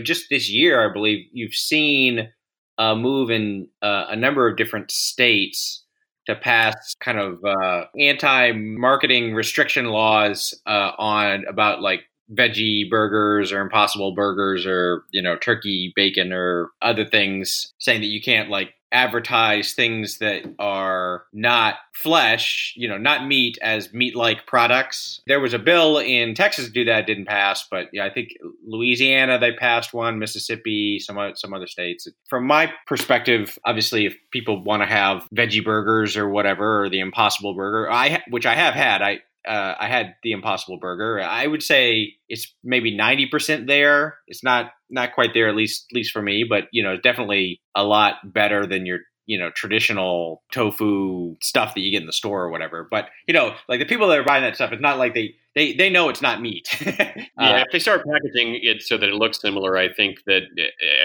just 0.03 0.25
this 0.29 0.49
year, 0.49 0.89
I 0.89 0.91
believe 0.91 1.27
you've 1.31 1.53
seen 1.53 2.29
uh, 2.81 2.95
move 2.95 3.29
in 3.29 3.67
uh, 3.83 4.05
a 4.09 4.15
number 4.15 4.47
of 4.47 4.57
different 4.57 4.89
states 4.89 5.83
to 6.25 6.35
pass 6.35 6.95
kind 6.99 7.19
of 7.19 7.37
uh, 7.45 7.85
anti-marketing 7.99 9.35
restriction 9.35 9.85
laws 9.85 10.59
uh, 10.65 10.91
on 10.97 11.45
about 11.47 11.81
like 11.81 12.01
veggie 12.33 12.89
burgers 12.89 13.51
or 13.51 13.61
impossible 13.61 14.15
burgers 14.15 14.65
or 14.65 15.03
you 15.11 15.21
know 15.21 15.35
turkey 15.37 15.93
bacon 15.95 16.33
or 16.33 16.69
other 16.81 17.05
things 17.05 17.71
saying 17.77 18.01
that 18.01 18.07
you 18.07 18.21
can't 18.21 18.49
like 18.49 18.73
advertise 18.91 19.73
things 19.73 20.17
that 20.17 20.43
are 20.59 21.25
not 21.33 21.75
flesh, 21.93 22.73
you 22.75 22.87
know, 22.87 22.97
not 22.97 23.25
meat 23.25 23.57
as 23.61 23.93
meat 23.93 24.15
like 24.15 24.45
products. 24.45 25.21
There 25.27 25.39
was 25.39 25.53
a 25.53 25.59
bill 25.59 25.97
in 25.97 26.35
Texas 26.35 26.65
to 26.65 26.71
do 26.71 26.85
that, 26.85 27.07
didn't 27.07 27.25
pass, 27.27 27.67
but 27.69 27.87
yeah, 27.93 28.05
I 28.05 28.09
think 28.09 28.29
Louisiana 28.65 29.39
they 29.39 29.53
passed 29.53 29.93
one, 29.93 30.19
Mississippi, 30.19 30.99
some 30.99 31.17
some 31.35 31.53
other 31.53 31.67
states. 31.67 32.07
From 32.27 32.45
my 32.45 32.71
perspective, 32.87 33.57
obviously 33.65 34.05
if 34.05 34.15
people 34.31 34.63
want 34.63 34.81
to 34.81 34.87
have 34.87 35.27
veggie 35.35 35.63
burgers 35.63 36.17
or 36.17 36.29
whatever 36.29 36.83
or 36.83 36.89
the 36.89 36.99
impossible 36.99 37.53
burger, 37.53 37.91
I 37.91 38.21
which 38.29 38.45
I 38.45 38.55
have 38.55 38.73
had, 38.73 39.01
I 39.01 39.19
uh, 39.47 39.75
I 39.79 39.87
had 39.87 40.15
the 40.23 40.31
Impossible 40.31 40.77
Burger. 40.79 41.21
I 41.21 41.47
would 41.47 41.63
say 41.63 42.13
it's 42.29 42.53
maybe 42.63 42.95
ninety 42.95 43.27
percent 43.27 43.67
there. 43.67 44.17
It's 44.27 44.43
not 44.43 44.71
not 44.89 45.13
quite 45.13 45.33
there, 45.33 45.49
at 45.49 45.55
least 45.55 45.85
at 45.91 45.95
least 45.95 46.11
for 46.11 46.21
me, 46.21 46.45
but 46.47 46.65
you 46.71 46.83
know, 46.83 46.97
definitely 46.97 47.61
a 47.75 47.83
lot 47.83 48.15
better 48.23 48.65
than 48.65 48.85
your 48.85 48.99
you 49.25 49.39
know 49.39 49.49
traditional 49.55 50.43
tofu 50.51 51.35
stuff 51.41 51.73
that 51.73 51.81
you 51.81 51.91
get 51.91 52.01
in 52.01 52.07
the 52.07 52.13
store 52.13 52.43
or 52.43 52.49
whatever. 52.49 52.87
But 52.89 53.09
you 53.27 53.33
know, 53.33 53.55
like 53.69 53.79
the 53.79 53.85
people 53.85 54.07
that 54.09 54.19
are 54.19 54.23
buying 54.23 54.43
that 54.43 54.55
stuff, 54.55 54.71
it's 54.71 54.81
not 54.81 54.97
like 54.97 55.13
they 55.13 55.35
they 55.55 55.73
they 55.73 55.89
know 55.89 56.09
it's 56.09 56.21
not 56.21 56.41
meat. 56.41 56.67
yeah, 56.85 57.25
uh, 57.37 57.57
if 57.59 57.67
they 57.71 57.79
start 57.79 58.05
packaging 58.05 58.59
it 58.61 58.81
so 58.81 58.97
that 58.97 59.09
it 59.09 59.15
looks 59.15 59.39
similar, 59.39 59.77
I 59.77 59.91
think 59.93 60.17
that 60.25 60.41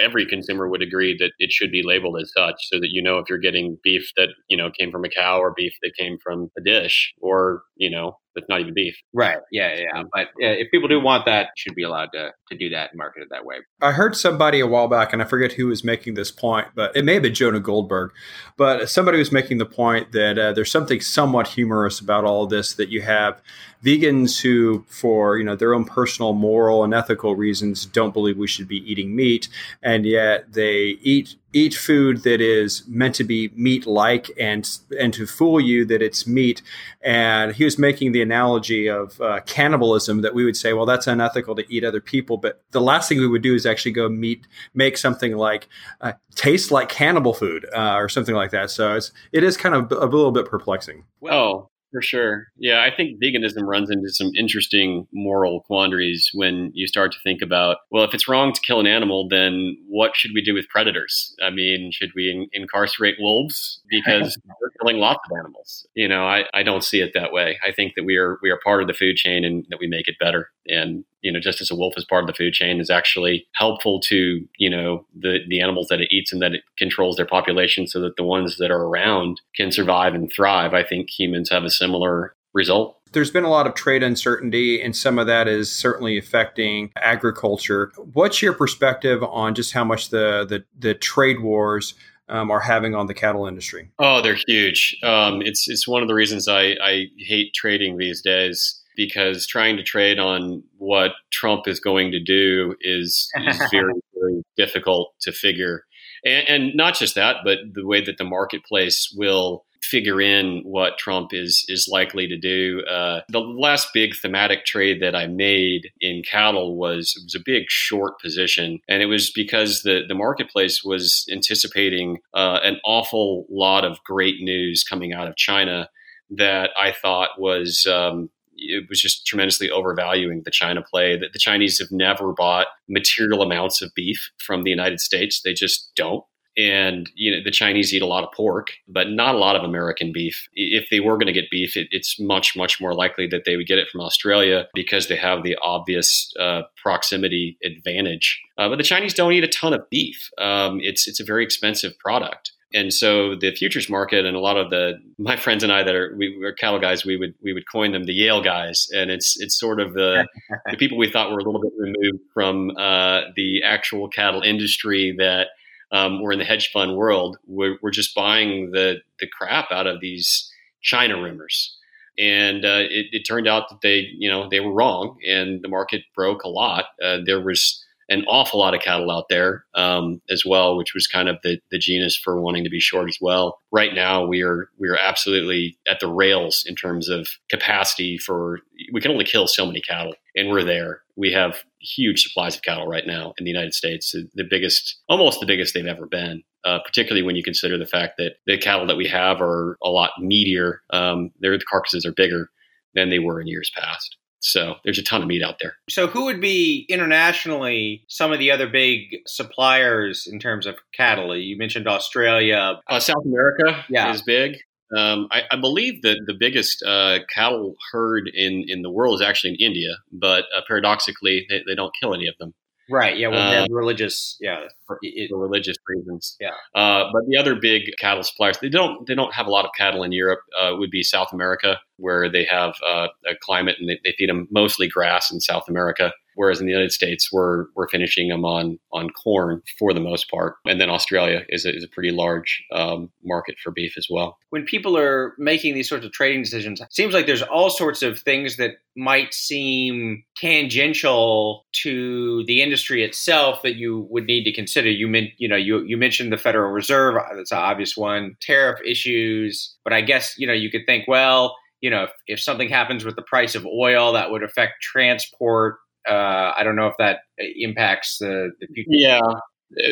every 0.02 0.26
consumer 0.26 0.68
would 0.68 0.82
agree 0.82 1.16
that 1.18 1.32
it 1.38 1.52
should 1.52 1.70
be 1.70 1.82
labeled 1.84 2.18
as 2.20 2.32
such, 2.37 2.56
so 2.68 2.78
that 2.80 2.88
you 2.90 3.02
know 3.02 3.18
if 3.18 3.28
you're 3.28 3.38
getting 3.38 3.78
beef 3.82 4.10
that 4.16 4.30
you 4.49 4.56
know 4.56 4.70
came 4.76 4.90
from 4.90 5.04
a 5.04 5.08
cow 5.08 5.38
or 5.38 5.54
beef 5.56 5.75
that 5.82 5.92
came 5.99 6.18
from 6.22 6.50
a 6.58 6.62
dish, 6.62 7.12
or 7.20 7.62
you 7.76 7.90
know 7.90 8.18
that's 8.36 8.48
not 8.48 8.60
even 8.60 8.74
beef. 8.74 8.96
Right. 9.12 9.38
Yeah. 9.50 9.74
Yeah. 9.74 10.02
But 10.12 10.28
yeah, 10.38 10.50
if 10.50 10.70
people 10.70 10.88
do 10.88 11.00
want 11.00 11.24
that, 11.26 11.48
should 11.56 11.74
be 11.74 11.82
allowed 11.82 12.10
to 12.12 12.32
to 12.50 12.56
do 12.56 12.68
that 12.68 12.90
and 12.90 12.98
market 12.98 13.22
it 13.22 13.28
that 13.30 13.44
way. 13.44 13.56
I 13.80 13.92
heard 13.92 14.14
somebody 14.14 14.60
a 14.60 14.66
while 14.66 14.86
back, 14.86 15.12
and 15.12 15.20
I 15.20 15.24
forget 15.24 15.52
who 15.52 15.66
was 15.66 15.82
making 15.82 16.14
this 16.14 16.30
point, 16.30 16.68
but 16.74 16.94
it 16.96 17.04
may 17.04 17.14
have 17.14 17.22
been 17.22 17.34
Jonah 17.34 17.58
Goldberg, 17.58 18.12
but 18.56 18.88
somebody 18.88 19.18
was 19.18 19.32
making 19.32 19.58
the 19.58 19.66
point 19.66 20.12
that 20.12 20.38
uh, 20.38 20.52
there's 20.52 20.70
something 20.70 21.00
somewhat 21.00 21.48
humorous 21.48 21.98
about 21.98 22.24
all 22.24 22.44
of 22.44 22.50
this 22.50 22.74
that 22.74 22.90
you 22.90 23.02
have 23.02 23.40
vegans 23.84 24.40
who, 24.40 24.84
for 24.88 25.38
you 25.38 25.44
know 25.44 25.56
their 25.56 25.74
own 25.74 25.84
personal 25.84 26.32
moral 26.32 26.84
and 26.84 26.94
ethical 26.94 27.34
reasons, 27.34 27.86
don't 27.86 28.12
believe 28.12 28.36
we 28.36 28.46
should 28.46 28.68
be 28.68 28.90
eating 28.90 29.16
meat, 29.16 29.48
and 29.82 30.06
yet 30.06 30.52
they 30.52 30.98
eat 31.02 31.36
eat 31.56 31.75
food 31.75 32.22
that 32.22 32.42
is 32.42 32.86
meant 32.86 33.14
to 33.14 33.25
be 33.25 33.50
meat 33.54 33.86
like 33.86 34.30
and 34.38 34.78
and 35.00 35.14
to 35.14 35.26
fool 35.26 35.58
you 35.58 35.86
that 35.86 36.02
it's 36.02 36.26
meat. 36.26 36.60
And 37.00 37.54
he 37.54 37.64
was 37.64 37.78
making 37.78 38.12
the 38.12 38.20
analogy 38.20 38.88
of 38.88 39.18
uh, 39.22 39.40
cannibalism 39.46 40.20
that 40.20 40.34
we 40.34 40.44
would 40.44 40.56
say, 40.56 40.75
well, 40.75 40.84
that's 40.84 41.06
unethical 41.06 41.54
to 41.56 41.64
eat 41.75 41.82
other 41.82 42.02
people, 42.02 42.36
but 42.36 42.62
the 42.72 42.80
last 42.80 43.08
thing 43.08 43.18
we 43.18 43.26
would 43.26 43.42
do 43.42 43.54
is 43.54 43.64
actually 43.64 43.92
go 43.92 44.08
meet 44.10 44.46
make 44.75 44.98
something 44.98 45.34
like 45.34 45.66
uh, 46.02 46.12
taste 46.34 46.70
like 46.70 46.90
cannibal 46.90 47.32
food 47.32 47.66
uh, 47.75 47.94
or 47.94 48.10
something 48.10 48.34
like 48.34 48.50
that. 48.50 48.70
So 48.70 48.94
it's 48.96 49.10
it 49.32 49.42
is 49.42 49.56
kind 49.56 49.75
of 49.75 49.90
a 49.90 50.04
little 50.04 50.32
bit 50.32 50.44
perplexing. 50.44 51.04
Well, 51.20 51.70
for 51.96 52.02
sure. 52.02 52.48
Yeah, 52.58 52.82
I 52.82 52.94
think 52.94 53.18
veganism 53.22 53.62
runs 53.62 53.88
into 53.88 54.10
some 54.10 54.30
interesting 54.36 55.06
moral 55.14 55.62
quandaries 55.62 56.30
when 56.34 56.70
you 56.74 56.86
start 56.86 57.10
to 57.12 57.18
think 57.24 57.40
about, 57.40 57.78
well, 57.90 58.04
if 58.04 58.12
it's 58.12 58.28
wrong 58.28 58.52
to 58.52 58.60
kill 58.60 58.80
an 58.80 58.86
animal, 58.86 59.28
then 59.30 59.78
what 59.88 60.14
should 60.14 60.32
we 60.34 60.42
do 60.42 60.52
with 60.52 60.68
predators? 60.68 61.34
I 61.42 61.48
mean, 61.48 61.90
should 61.90 62.10
we 62.14 62.30
in- 62.30 62.48
incarcerate 62.52 63.14
wolves 63.18 63.80
because 63.88 64.36
we're 64.60 64.70
killing 64.82 64.98
lots 64.98 65.20
of 65.24 65.38
animals? 65.38 65.86
You 65.94 66.06
know, 66.06 66.26
I, 66.26 66.44
I 66.52 66.62
don't 66.62 66.84
see 66.84 67.00
it 67.00 67.12
that 67.14 67.32
way. 67.32 67.58
I 67.66 67.72
think 67.72 67.94
that 67.96 68.04
we 68.04 68.18
are 68.18 68.38
we 68.42 68.50
are 68.50 68.60
part 68.62 68.82
of 68.82 68.88
the 68.88 68.94
food 68.94 69.16
chain 69.16 69.42
and 69.42 69.64
that 69.70 69.78
we 69.80 69.86
make 69.86 70.06
it 70.06 70.16
better. 70.20 70.50
And 70.66 71.02
you 71.26 71.33
know, 71.33 71.40
just 71.40 71.61
as 71.61 71.73
a 71.73 71.75
wolf 71.75 71.95
is 71.97 72.04
part 72.04 72.23
of 72.23 72.28
the 72.28 72.33
food 72.33 72.52
chain, 72.52 72.78
is 72.78 72.88
actually 72.88 73.49
helpful 73.56 73.99
to, 73.99 74.47
you 74.59 74.71
know, 74.71 75.04
the, 75.12 75.38
the 75.49 75.61
animals 75.61 75.88
that 75.88 76.00
it 76.00 76.06
eats 76.12 76.33
and 76.33 76.40
that 76.40 76.54
it 76.54 76.62
controls 76.78 77.16
their 77.16 77.26
population 77.26 77.88
so 77.88 78.00
that 78.00 78.14
the 78.16 78.23
ones 78.23 78.59
that 78.59 78.71
are 78.71 78.85
around 78.85 79.40
can 79.56 79.73
survive 79.73 80.14
and 80.14 80.33
thrive. 80.33 80.73
I 80.73 80.85
think 80.85 81.11
humans 81.11 81.50
have 81.50 81.64
a 81.64 81.71
similar 81.71 82.37
result. 82.54 82.97
There's 83.11 83.33
been 83.33 83.42
a 83.42 83.50
lot 83.50 83.66
of 83.66 83.75
trade 83.75 84.04
uncertainty, 84.04 84.80
and 84.80 84.95
some 84.95 85.18
of 85.18 85.26
that 85.26 85.49
is 85.49 85.71
certainly 85.71 86.16
affecting 86.16 86.92
agriculture. 86.97 87.90
What's 88.12 88.40
your 88.40 88.52
perspective 88.52 89.21
on 89.25 89.56
just 89.56 89.73
how 89.73 89.85
much 89.85 90.11
the 90.11 90.47
the, 90.49 90.64
the 90.78 90.95
trade 90.95 91.40
wars 91.40 91.95
um, 92.28 92.52
are 92.52 92.61
having 92.61 92.95
on 92.95 93.06
the 93.06 93.14
cattle 93.14 93.47
industry? 93.47 93.90
Oh, 93.99 94.23
they're 94.23 94.38
huge. 94.47 94.97
Um, 95.02 95.42
it's 95.42 95.68
it's 95.68 95.88
one 95.88 96.02
of 96.02 96.09
the 96.09 96.14
reasons 96.14 96.47
I, 96.47 96.76
I 96.80 97.06
hate 97.18 97.52
trading 97.52 97.97
these 97.97 98.23
days 98.23 98.80
because 98.96 99.46
trying 99.46 99.76
to 99.76 99.82
trade 99.82 100.18
on 100.18 100.62
what 100.78 101.12
Trump 101.30 101.68
is 101.68 101.80
going 101.80 102.10
to 102.12 102.20
do 102.22 102.74
is, 102.80 103.30
is 103.46 103.62
very 103.70 103.94
very 104.14 104.42
difficult 104.56 105.12
to 105.20 105.32
figure, 105.32 105.84
and, 106.24 106.48
and 106.48 106.74
not 106.74 106.94
just 106.94 107.14
that, 107.14 107.36
but 107.44 107.58
the 107.74 107.86
way 107.86 108.02
that 108.02 108.18
the 108.18 108.24
marketplace 108.24 109.12
will 109.16 109.66
figure 109.86 110.20
in 110.20 110.62
what 110.64 110.98
Trump 110.98 111.32
is 111.32 111.64
is 111.68 111.88
likely 111.90 112.26
to 112.26 112.36
do. 112.36 112.82
Uh, 112.90 113.20
the 113.28 113.40
last 113.40 113.88
big 113.94 114.14
thematic 114.14 114.64
trade 114.64 115.00
that 115.00 115.14
I 115.14 115.26
made 115.26 115.90
in 116.00 116.22
cattle 116.22 116.76
was 116.76 117.18
was 117.24 117.34
a 117.34 117.44
big 117.44 117.64
short 117.68 118.20
position, 118.20 118.80
and 118.88 119.02
it 119.02 119.06
was 119.06 119.30
because 119.30 119.82
the 119.82 120.02
the 120.06 120.14
marketplace 120.14 120.82
was 120.84 121.26
anticipating 121.30 122.18
uh, 122.34 122.60
an 122.62 122.78
awful 122.84 123.46
lot 123.50 123.84
of 123.84 124.02
great 124.04 124.40
news 124.40 124.84
coming 124.84 125.12
out 125.12 125.28
of 125.28 125.36
China 125.36 125.88
that 126.30 126.70
I 126.78 126.92
thought 126.92 127.30
was. 127.38 127.86
Um, 127.86 128.30
it 128.56 128.88
was 128.88 129.00
just 129.00 129.26
tremendously 129.26 129.70
overvaluing 129.70 130.42
the 130.44 130.50
China 130.50 130.82
play. 130.82 131.16
That 131.16 131.32
the 131.32 131.38
Chinese 131.38 131.78
have 131.78 131.90
never 131.90 132.32
bought 132.32 132.66
material 132.88 133.42
amounts 133.42 133.82
of 133.82 133.94
beef 133.94 134.30
from 134.38 134.64
the 134.64 134.70
United 134.70 135.00
States; 135.00 135.42
they 135.42 135.54
just 135.54 135.90
don't 135.96 136.25
and 136.56 137.10
you 137.14 137.30
know 137.30 137.42
the 137.44 137.50
Chinese 137.50 137.92
eat 137.92 138.02
a 138.02 138.06
lot 138.06 138.25
of 138.25 138.32
pork, 138.32 138.72
but 138.88 139.10
not 139.10 139.34
a 139.34 139.38
lot 139.38 139.56
of 139.56 139.62
American 139.62 140.12
beef. 140.12 140.48
If 140.54 140.88
they 140.90 141.00
were 141.00 141.16
going 141.16 141.26
to 141.26 141.32
get 141.32 141.50
beef, 141.50 141.76
it, 141.76 141.88
it's 141.90 142.18
much 142.18 142.56
much 142.56 142.80
more 142.80 142.94
likely 142.94 143.26
that 143.28 143.44
they 143.44 143.56
would 143.56 143.66
get 143.66 143.78
it 143.78 143.88
from 143.88 144.00
Australia 144.00 144.66
because 144.75 145.08
they 145.08 145.16
have 145.16 145.42
the 145.42 145.56
obvious 145.62 146.32
uh, 146.40 146.62
proximity 146.82 147.58
advantage. 147.62 148.40
Uh, 148.56 148.68
but 148.68 148.76
the 148.76 148.84
Chinese 148.84 149.14
don't 149.14 149.32
eat 149.32 149.44
a 149.44 149.48
ton 149.48 149.75
of 149.75 149.88
beef. 149.90 150.30
Um, 150.38 150.80
it's 150.82 151.06
it's 151.06 151.20
a 151.20 151.25
very 151.25 151.44
expensive 151.44 151.98
product. 151.98 152.52
And 152.75 152.92
so 152.92 153.37
the 153.37 153.54
futures 153.54 153.88
market 153.88 154.25
and 154.25 154.37
a 154.37 154.40
lot 154.40 154.56
of 154.56 154.70
the 154.70 154.94
my 155.18 155.37
friends 155.37 155.62
and 155.62 155.73
I 155.73 155.85
that 155.85 155.94
are 155.94 156.14
we 156.16 156.42
are 156.44 156.52
cattle 156.52 156.80
guys, 156.80 157.04
we 157.04 157.16
would 157.16 157.35
we 157.40 157.52
would 157.52 157.70
coin 157.70 157.92
them 157.92 158.04
the 158.04 158.12
Yale 158.12 158.42
guys, 158.42 158.88
and 158.92 159.11
it's 159.11 159.40
it's 159.40 159.58
sort 159.58 159.80
of 159.80 159.94
the 159.94 160.26
the 160.70 160.76
people 160.76 160.99
we 160.99 161.11
thought 161.11 161.30
were 161.30 161.38
a 161.38 161.44
little 161.44 161.61
bit 161.61 161.73
removed 161.78 162.25
from 162.35 162.70
uh, 162.76 163.20
the 163.37 163.62
actual 163.62 164.08
cattle 164.08 164.42
industry 164.42 165.14
that 165.18 165.49
um, 165.92 166.20
we're 166.20 166.32
in 166.32 166.38
the 166.38 166.44
hedge 166.44 166.70
fund 166.73 166.96
world. 166.96 167.38
We're, 167.46 167.78
we're, 167.82 167.90
just 167.90 168.14
buying 168.14 168.73
the 168.73 168.96
the 169.20 169.28
crap 169.28 169.70
out 169.70 169.87
of 169.87 170.00
these 170.00 170.50
China 170.82 171.23
rumors, 171.23 171.78
and 172.18 172.64
uh, 172.64 172.82
it, 172.90 173.06
it, 173.12 173.23
turned 173.23 173.46
out 173.46 173.68
that 173.68 173.80
they 173.80 174.08
you 174.18 174.28
know 174.28 174.49
they 174.49 174.61
were 174.61 174.73
wrong, 174.73 175.18
and 175.26 175.62
the 175.62 175.68
market 175.68 176.02
broke 176.14 176.42
a 176.42 176.49
lot. 176.49 176.87
Uh, 177.02 177.18
there 177.25 177.40
was 177.40 177.85
an 178.08 178.25
awful 178.28 178.60
lot 178.60 178.75
of 178.75 178.80
cattle 178.80 179.10
out 179.10 179.25
there 179.28 179.64
um, 179.75 180.20
as 180.30 180.44
well, 180.46 180.76
which 180.76 180.94
was 180.94 181.06
kind 181.06 181.28
of 181.28 181.36
the, 181.42 181.58
the 181.70 181.78
genus 181.78 182.16
for 182.16 182.40
wanting 182.40 182.64
to 182.64 182.70
be 182.70 182.80
short 182.80 183.08
as 183.08 183.18
well. 183.20 183.58
Right 183.72 183.94
now, 183.94 184.25
we 184.25 184.42
are 184.42 184.68
we 184.78 184.88
are 184.88 184.96
absolutely 184.96 185.78
at 185.88 186.00
the 186.00 186.08
rails 186.08 186.64
in 186.66 186.75
terms 186.75 187.08
of 187.08 187.28
capacity 187.50 188.18
for. 188.18 188.60
We 188.92 189.00
can 189.00 189.10
only 189.10 189.25
kill 189.25 189.46
so 189.46 189.66
many 189.66 189.80
cattle, 189.80 190.14
and 190.34 190.50
we're 190.50 190.64
there. 190.64 191.02
We 191.16 191.32
have 191.32 191.64
huge 191.80 192.22
supplies 192.22 192.56
of 192.56 192.62
cattle 192.62 192.86
right 192.86 193.06
now 193.06 193.34
in 193.38 193.44
the 193.44 193.50
United 193.50 193.75
States, 193.75 194.14
the 194.34 194.44
biggest, 194.48 195.00
almost 195.08 195.40
the 195.40 195.46
biggest 195.46 195.75
they've 195.75 195.86
ever 195.86 196.06
been. 196.06 196.42
Uh, 196.64 196.80
particularly 196.84 197.22
when 197.22 197.36
you 197.36 197.44
consider 197.44 197.78
the 197.78 197.86
fact 197.86 198.14
that 198.18 198.32
the 198.48 198.58
cattle 198.58 198.88
that 198.88 198.96
we 198.96 199.06
have 199.06 199.40
are 199.40 199.78
a 199.84 199.88
lot 199.88 200.10
meatier. 200.20 200.78
Um, 200.90 201.30
their 201.38 201.56
carcasses 201.70 202.04
are 202.04 202.12
bigger 202.12 202.50
than 202.92 203.08
they 203.08 203.20
were 203.20 203.40
in 203.40 203.46
years 203.46 203.70
past. 203.76 204.16
So 204.46 204.76
there's 204.84 204.98
a 204.98 205.02
ton 205.02 205.22
of 205.22 205.28
meat 205.28 205.42
out 205.42 205.58
there. 205.60 205.74
So 205.90 206.06
who 206.06 206.24
would 206.26 206.40
be 206.40 206.86
internationally 206.88 208.04
some 208.08 208.32
of 208.32 208.38
the 208.38 208.52
other 208.52 208.68
big 208.68 209.16
suppliers 209.26 210.28
in 210.30 210.38
terms 210.38 210.66
of 210.66 210.76
cattle? 210.94 211.36
You 211.36 211.58
mentioned 211.58 211.88
Australia. 211.88 212.80
Uh, 212.88 213.00
South 213.00 213.24
America 213.24 213.84
yeah. 213.88 214.12
is 214.12 214.22
big. 214.22 214.58
Um, 214.96 215.26
I, 215.32 215.42
I, 215.50 215.56
believe 215.56 216.02
that 216.02 216.20
the 216.28 216.34
biggest 216.38 216.80
uh, 216.86 217.18
cattle 217.34 217.74
herd 217.90 218.30
in, 218.32 218.64
in 218.68 218.82
the 218.82 218.90
world 218.90 219.20
is 219.20 219.26
actually 219.26 219.56
in 219.58 219.66
India, 219.66 219.96
but 220.12 220.44
uh, 220.56 220.60
paradoxically, 220.68 221.44
they, 221.50 221.64
they 221.66 221.74
don't 221.74 221.92
kill 222.00 222.14
any 222.14 222.28
of 222.28 222.36
them. 222.38 222.54
Right. 222.88 223.18
Yeah. 223.18 223.28
Well, 223.28 223.64
uh, 223.64 223.66
religious. 223.70 224.36
Yeah. 224.40 224.64
It, 225.02 225.30
for 225.30 225.38
religious 225.38 225.76
reasons. 225.88 226.36
Yeah. 226.40 226.50
Uh, 226.74 227.10
but 227.12 227.22
the 227.26 227.36
other 227.36 227.54
big 227.54 227.82
cattle 227.98 228.22
suppliers, 228.22 228.58
they 228.58 228.68
don't 228.68 229.06
they 229.06 229.14
don't 229.14 229.34
have 229.34 229.46
a 229.46 229.50
lot 229.50 229.64
of 229.64 229.72
cattle 229.76 230.02
in 230.02 230.12
Europe. 230.12 230.40
Uh, 230.58 230.76
would 230.76 230.90
be 230.90 231.02
South 231.02 231.32
America, 231.32 231.80
where 231.96 232.30
they 232.30 232.44
have 232.44 232.74
uh, 232.86 233.08
a 233.26 233.34
climate 233.40 233.76
and 233.80 233.88
they, 233.88 233.98
they, 234.04 234.14
feed 234.16 234.28
them 234.28 234.46
mostly 234.50 234.88
grass 234.88 235.30
in 235.30 235.40
South 235.40 235.68
America. 235.68 236.12
Whereas 236.36 236.60
in 236.60 236.66
the 236.66 236.72
United 236.72 236.92
States, 236.92 237.30
we're 237.32 237.66
we're 237.74 237.88
finishing 237.88 238.28
them 238.28 238.44
on 238.44 238.78
on 238.92 239.08
corn 239.10 239.62
for 239.78 239.92
the 239.92 240.00
most 240.00 240.30
part, 240.30 240.56
and 240.66 240.80
then 240.80 240.90
Australia 240.90 241.44
is 241.48 241.64
a, 241.64 241.74
is 241.74 241.82
a 241.82 241.88
pretty 241.88 242.10
large 242.10 242.62
um, 242.72 243.10
market 243.24 243.56
for 243.62 243.70
beef 243.70 243.94
as 243.96 244.06
well. 244.10 244.36
When 244.50 244.64
people 244.64 244.96
are 244.98 245.34
making 245.38 245.74
these 245.74 245.88
sorts 245.88 246.04
of 246.04 246.12
trading 246.12 246.42
decisions, 246.42 246.80
it 246.80 246.92
seems 246.92 247.14
like 247.14 247.26
there's 247.26 247.42
all 247.42 247.70
sorts 247.70 248.02
of 248.02 248.18
things 248.18 248.58
that 248.58 248.72
might 248.96 249.32
seem 249.32 250.24
tangential 250.36 251.64
to 251.82 252.44
the 252.46 252.62
industry 252.62 253.02
itself 253.02 253.62
that 253.62 253.76
you 253.76 254.06
would 254.10 254.26
need 254.26 254.44
to 254.44 254.52
consider. 254.52 254.90
You 254.90 255.08
meant 255.08 255.30
you 255.38 255.48
know 255.48 255.56
you 255.56 255.82
you 255.84 255.96
mentioned 255.96 256.32
the 256.32 256.38
Federal 256.38 256.70
Reserve, 256.70 257.16
that's 257.34 257.52
an 257.52 257.58
obvious 257.58 257.96
one. 257.96 258.36
Tariff 258.42 258.78
issues, 258.86 259.74
but 259.84 259.94
I 259.94 260.02
guess 260.02 260.34
you 260.38 260.46
know 260.46 260.52
you 260.52 260.70
could 260.70 260.84
think 260.86 261.08
well 261.08 261.56
you 261.80 261.90
know, 261.90 262.04
if, 262.04 262.10
if, 262.26 262.40
something 262.40 262.68
happens 262.68 263.04
with 263.04 263.16
the 263.16 263.22
price 263.22 263.54
of 263.54 263.66
oil, 263.66 264.12
that 264.12 264.30
would 264.30 264.42
affect 264.42 264.82
transport 264.82 265.76
uh, 266.08 266.52
I 266.56 266.62
don't 266.64 266.76
know 266.76 266.86
if 266.86 266.94
that 266.98 267.20
uh, 267.40 267.44
impacts 267.56 268.18
the, 268.18 268.50
the 268.60 268.66
future. 268.68 268.88
Yeah, 268.90 269.20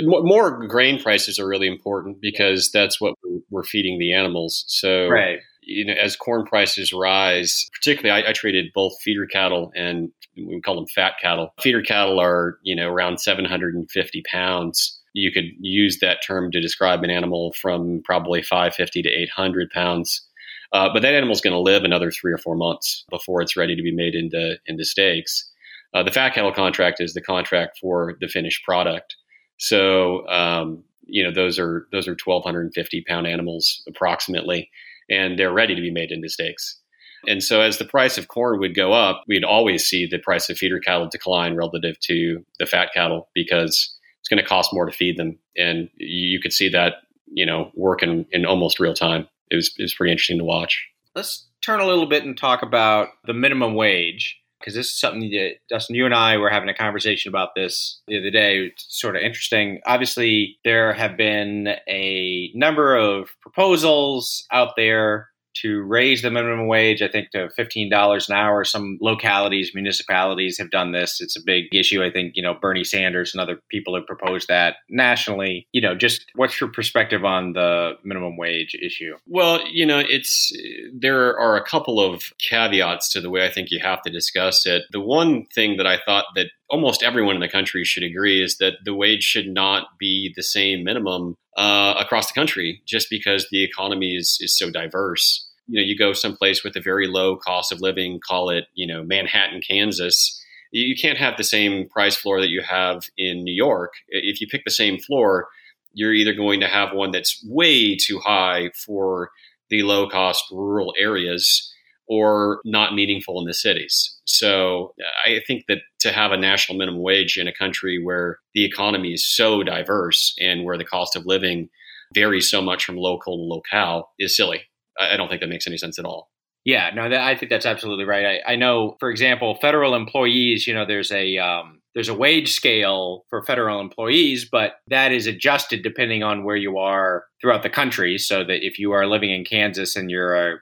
more 0.03 0.67
grain 0.67 1.03
prices 1.03 1.39
are 1.39 1.47
really 1.47 1.67
important 1.67 2.21
because 2.21 2.71
that's 2.73 3.01
what 3.01 3.15
we're 3.51 3.65
feeding 3.65 3.99
the 3.99 4.13
animals. 4.13 4.65
So, 4.69 5.09
right. 5.09 5.39
you 5.63 5.85
know, 5.85 5.95
as 5.95 6.17
corn 6.17 6.47
prices 6.47 6.93
rise, 6.93 7.69
particularly, 7.75 8.23
I, 8.23 8.31
I 8.31 8.33
traded 8.33 8.67
both 8.75 8.93
feeder 9.03 9.27
cattle 9.27 9.73
and 9.75 10.11
we 10.37 10.61
call 10.61 10.77
them 10.77 10.87
fat 10.95 11.15
cattle. 11.21 11.51
Feeder 11.61 11.83
cattle 11.83 12.21
are 12.21 12.59
you 12.63 12.75
know 12.75 12.89
around 12.89 13.21
750 13.21 14.23
pounds. 14.31 15.01
You 15.13 15.31
could 15.31 15.45
use 15.61 15.99
that 16.01 16.19
term 16.27 16.51
to 16.51 16.61
describe 16.61 17.05
an 17.05 17.11
animal 17.11 17.53
from 17.61 18.03
probably 18.05 18.43
550 18.43 19.03
to 19.03 19.09
800 19.09 19.71
pounds. 19.71 20.27
Uh, 20.73 20.89
but 20.93 21.03
that 21.03 21.15
animal 21.15 21.33
is 21.33 21.41
going 21.41 21.53
to 21.53 21.61
live 21.61 21.85
another 21.85 22.11
three 22.11 22.33
or 22.33 22.39
four 22.39 22.57
months 22.57 23.05
before 23.09 23.41
it's 23.41 23.57
ready 23.57 23.77
to 23.77 23.83
be 23.83 23.95
made 23.95 24.15
into 24.15 24.57
into 24.67 24.85
steaks. 24.85 25.51
Uh, 25.95 26.03
the 26.03 26.11
fat 26.11 26.35
cattle 26.35 26.53
contract 26.53 27.01
is 27.01 27.15
the 27.15 27.23
contract 27.23 27.79
for 27.81 28.17
the 28.21 28.29
finished 28.29 28.65
product. 28.65 29.17
So 29.59 30.27
um, 30.29 30.83
you 31.07 31.23
know 31.23 31.33
those 31.33 31.59
are 31.59 31.87
those 31.93 32.09
are 32.09 32.17
1,250 32.23 33.05
pound 33.07 33.27
animals 33.27 33.83
approximately, 33.89 34.71
and 35.09 35.39
they're 35.39 35.53
ready 35.53 35.75
to 35.75 35.81
be 35.81 35.93
made 35.93 36.11
into 36.11 36.29
steaks. 36.29 36.81
And 37.27 37.43
so 37.43 37.61
as 37.61 37.79
the 37.79 37.87
price 37.87 38.19
of 38.19 38.29
corn 38.29 38.61
would 38.61 38.75
go 38.75 38.93
up, 38.93 39.25
we'd 39.27 39.45
always 39.45 39.87
see 39.87 40.07
the 40.07 40.19
price 40.19 40.51
of 40.51 40.59
feeder 40.59 40.79
cattle 40.79 41.09
decline 41.09 41.55
relative 41.55 41.99
to 42.01 42.45
the 42.59 42.67
fat 42.67 42.91
cattle 42.93 43.31
because 43.35 43.97
it's 44.21 44.29
going 44.29 44.43
to 44.43 44.49
cost 44.49 44.75
more 44.75 44.85
to 44.85 44.93
feed 44.93 45.17
them, 45.17 45.39
and 45.57 45.89
you 45.97 46.41
could 46.41 46.53
see 46.53 46.69
that 46.71 46.95
you 47.27 47.47
know 47.47 47.71
work 47.75 48.03
in, 48.03 48.27
in 48.33 48.45
almost 48.45 48.81
real 48.81 48.95
time. 48.95 49.29
It 49.51 49.57
was 49.57 49.73
it 49.79 49.83
was 49.83 49.95
pretty 49.95 50.13
interesting 50.13 50.39
to 50.39 50.45
watch. 50.45 50.89
Let's 51.15 51.47
turn 51.65 51.81
a 51.81 51.87
little 51.87 52.07
bit 52.07 52.25
and 52.25 52.37
talk 52.37 52.63
about 52.63 53.11
the 53.25 53.35
minimum 53.35 53.75
wage 53.75 54.41
because 54.65 54.75
this 54.75 54.89
is 54.89 54.99
something 54.99 55.29
that 55.31 55.57
Dustin, 55.69 55.95
you 55.95 56.07
and 56.07 56.15
I 56.15 56.39
were 56.39 56.49
having 56.49 56.71
a 56.71 56.75
conversation 56.75 57.29
about 57.29 57.51
this 57.55 58.01
the 58.09 58.19
other 58.19 58.31
day. 58.31 58.61
It's 58.61 58.87
sort 58.89 59.15
of 59.15 59.23
interesting. 59.23 59.81
Obviously, 59.85 60.57
there 60.65 60.95
have 60.95 61.19
been 61.19 61.69
a 61.87 62.51
number 62.55 62.97
of 62.97 63.29
proposals 63.43 64.47
out 64.51 64.71
there 64.77 65.29
to 65.63 65.83
raise 65.83 66.23
the 66.23 66.31
minimum 66.31 66.67
wage, 66.67 67.03
I 67.03 67.09
think, 67.09 67.31
to 67.31 67.49
$15 67.59 68.29
an 68.29 68.35
hour. 68.35 68.65
Some 68.65 68.99
localities, 69.01 69.73
municipalities 69.75 70.59
have 70.59 70.71
done 70.71 70.93
this. 70.93 71.21
It's 71.21 71.37
a 71.37 71.43
big 71.45 71.65
issue. 71.73 72.03
I 72.03 72.11
think, 72.11 72.33
you 72.37 72.43
know, 72.43 72.55
Bernie 72.55 72.85
Sanders 72.85 73.35
and 73.35 73.41
other 73.41 73.61
people 73.71 73.95
have 73.95 74.07
proposed 74.07 74.49
that 74.49 74.77
nationally. 74.89 75.67
You 75.73 75.81
know, 75.81 75.95
just 75.95 76.27
what's 76.35 76.61
your 76.61 76.71
perspective 76.71 77.25
on 77.25 77.53
the 77.53 77.93
minimum 78.05 78.37
wage 78.37 78.75
issue? 78.75 79.17
Well, 79.27 79.61
you 79.67 79.87
know, 79.87 79.99
it's 79.99 80.53
there 80.93 81.39
are 81.39 81.57
a 81.57 81.65
couple 81.65 82.01
of 82.01 82.33
caveats 82.39 83.13
to 83.13 83.21
the 83.21 83.31
way 83.31 83.45
I 83.47 83.51
think 83.51 83.71
you 83.71 83.81
have 83.81 84.03
to 84.03 84.11
discuss 84.11 84.67
it. 84.67 84.83
The 84.91 85.01
one 85.01 85.47
thing 85.55 85.77
that 85.77 85.87
I 85.87 85.99
thought 86.05 86.27
that 86.35 86.49
almost 86.71 87.03
everyone 87.03 87.35
in 87.35 87.41
the 87.41 87.49
country 87.49 87.85
should 87.85 88.03
agree 88.03 88.43
is 88.43 88.59
that 88.59 88.75
the 88.85 88.95
wage 88.95 89.23
should 89.23 89.47
not 89.47 89.87
be 89.99 90.33
the 90.35 90.43
same 90.43 90.83
minimum 90.83 91.37
uh, 91.57 91.95
across 91.99 92.29
the 92.29 92.35
country 92.35 92.83
just 92.87 93.09
because 93.11 93.47
the 93.51 93.63
economy 93.63 94.17
is, 94.17 94.39
is 94.41 94.57
so 94.57 94.71
diverse. 94.71 95.49
You 95.67 95.81
know, 95.81 95.87
you 95.87 95.97
go 95.97 96.13
someplace 96.13 96.63
with 96.63 96.77
a 96.77 96.81
very 96.81 97.07
low 97.07 97.37
cost 97.37 97.73
of 97.73 97.81
living, 97.81 98.21
call 98.27 98.51
it, 98.51 98.65
you 98.75 98.87
know, 98.87 99.03
Manhattan, 99.03 99.61
Kansas, 99.67 100.41
You 100.73 100.95
can't 100.97 101.19
have 101.19 101.37
the 101.37 101.45
same 101.45 101.89
price 101.89 102.17
floor 102.17 102.41
that 102.41 102.51
you 102.51 102.63
have 102.63 103.05
in 103.17 103.45
New 103.45 103.55
York. 103.55 103.93
If 104.09 104.41
you 104.41 104.47
pick 104.47 104.65
the 104.65 104.71
same 104.71 104.99
floor, 104.99 105.49
you're 105.93 106.13
either 106.13 106.35
going 106.35 106.61
to 106.61 106.69
have 106.69 106.93
one 106.93 107.13
that's 107.13 107.43
way 107.49 107.97
too 107.97 108.19
high 108.19 108.71
for 108.85 109.31
the 109.71 109.83
low 109.83 110.09
cost 110.09 110.45
rural 110.51 110.93
areas 110.99 111.74
or 112.09 112.61
not 112.65 112.95
meaningful 112.95 113.41
in 113.41 113.47
the 113.47 113.55
cities. 113.55 114.19
So 114.25 114.95
I 115.25 115.41
think 115.47 115.65
that 115.69 115.79
to 116.01 116.13
have 116.13 116.33
a 116.33 116.37
national 116.37 116.79
minimum 116.79 117.03
wage 117.03 117.37
in 117.37 117.49
a 117.49 117.53
country 117.53 118.03
where 118.03 118.39
the 118.55 118.65
economy 118.65 119.13
is 119.13 119.29
so 119.29 119.63
diverse 119.63 120.35
and 120.41 120.65
where 120.65 120.79
the 120.79 120.85
cost 120.85 121.17
of 121.17 121.27
living 121.27 121.69
varies 122.15 122.51
so 122.51 122.61
much 122.61 122.85
from 122.85 122.97
local 122.97 123.37
to 123.37 123.43
locale 123.43 124.11
is 124.19 124.37
silly. 124.37 124.63
I 124.99 125.17
don't 125.17 125.29
think 125.29 125.41
that 125.41 125.49
makes 125.49 125.67
any 125.67 125.77
sense 125.77 125.99
at 125.99 126.05
all. 126.05 126.31
Yeah, 126.65 126.91
no, 126.95 127.11
that, 127.11 127.21
I 127.21 127.37
think 127.37 127.51
that's 127.51 127.67
absolutely 127.67 128.05
right. 128.05 128.41
I, 128.47 128.53
I, 128.53 128.57
know, 128.57 128.97
for 128.99 129.11
example, 129.11 129.57
federal 129.61 129.95
employees. 129.95 130.67
You 130.67 130.73
know, 130.73 130.87
there's 130.87 131.13
a 131.13 131.37
um, 131.37 131.83
there's 131.95 132.09
a 132.09 132.15
wage 132.15 132.53
scale 132.53 133.25
for 133.29 133.43
federal 133.43 133.81
employees, 133.81 134.49
but 134.51 134.77
that 134.89 135.13
is 135.13 135.27
adjusted 135.27 135.83
depending 135.83 136.23
on 136.23 136.43
where 136.43 136.57
you 136.57 136.79
are 136.79 137.25
throughout 137.41 137.65
the 137.65 137.71
country. 137.71 138.17
So 138.17 138.45
that 138.45 138.67
if 138.67 138.79
you 138.79 138.93
are 138.93 139.07
living 139.07 139.31
in 139.31 139.45
Kansas 139.45 139.95
and 139.95 140.11
you're 140.11 140.35
a 140.35 140.59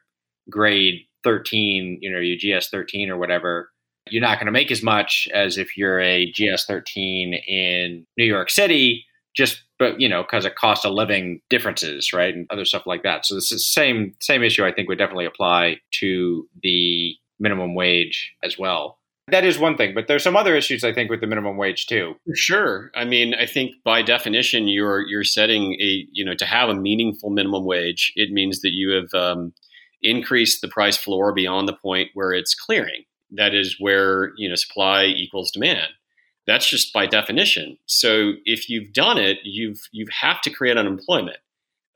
grade 0.51 1.03
13, 1.25 1.99
you 2.01 2.11
know, 2.11 2.19
your 2.19 2.59
GS 2.59 2.69
13 2.69 3.11
or 3.11 3.17
whatever, 3.17 3.71
you're 4.11 4.23
not 4.23 4.39
going 4.39 4.47
to 4.47 4.53
make 4.53 4.71
as 4.71 4.83
much 4.83 5.29
as 5.33 5.59
if 5.59 5.77
you're 5.77 6.01
a 6.01 6.31
GS 6.33 6.65
13 6.67 7.35
in 7.35 8.07
New 8.17 8.25
York 8.25 8.51
City, 8.51 9.05
just 9.35 9.63
but 9.79 10.01
you 10.01 10.09
know, 10.09 10.23
because 10.23 10.45
of 10.45 10.55
cost 10.55 10.85
of 10.85 10.93
living 10.93 11.41
differences, 11.49 12.13
right, 12.13 12.35
and 12.35 12.47
other 12.51 12.65
stuff 12.65 12.87
like 12.87 13.03
that. 13.03 13.27
So 13.27 13.35
this 13.35 13.51
is 13.53 13.67
same 13.67 14.15
same 14.21 14.43
issue. 14.43 14.65
I 14.65 14.73
think 14.73 14.89
would 14.89 14.99
definitely 14.99 15.27
apply 15.27 15.79
to 16.01 16.49
the 16.63 17.17
minimum 17.41 17.75
wage 17.75 18.33
as 18.43 18.59
well. 18.59 18.99
That 19.29 19.45
is 19.45 19.59
one 19.59 19.77
thing, 19.77 19.95
but 19.95 20.09
there's 20.09 20.25
some 20.25 20.37
other 20.37 20.57
issues 20.57 20.85
I 20.85 20.93
think 20.93 21.09
with 21.09 21.21
the 21.21 21.27
minimum 21.27 21.57
wage 21.57 21.87
too. 21.87 22.15
Sure. 22.35 22.91
I 22.95 23.05
mean, 23.05 23.35
I 23.35 23.47
think 23.47 23.73
by 23.85 24.03
definition, 24.03 24.69
you're 24.69 25.07
you're 25.07 25.25
setting 25.25 25.75
a 25.81 26.07
you 26.13 26.25
know 26.25 26.35
to 26.35 26.45
have 26.45 26.69
a 26.69 26.75
meaningful 26.75 27.31
minimum 27.31 27.65
wage. 27.65 28.13
It 28.17 28.31
means 28.31 28.61
that 28.61 28.73
you 28.73 28.91
have 28.91 29.15
um, 29.15 29.53
increased 30.03 30.61
the 30.61 30.69
price 30.69 30.97
floor 30.97 31.33
beyond 31.33 31.69
the 31.69 31.77
point 31.77 32.11
where 32.15 32.33
it's 32.33 32.55
clearing. 32.55 33.05
That 33.31 33.55
is 33.55 33.77
where 33.79 34.33
you 34.37 34.49
know 34.49 34.55
supply 34.55 35.05
equals 35.05 35.51
demand. 35.51 35.89
That's 36.47 36.69
just 36.69 36.93
by 36.93 37.07
definition. 37.07 37.79
So 37.87 38.33
if 38.45 38.69
you've 38.69 38.93
done 38.93 39.19
it, 39.19 39.39
you've 39.45 39.81
you 39.93 40.07
have 40.21 40.41
to 40.43 40.51
create 40.51 40.77
unemployment. 40.77 41.39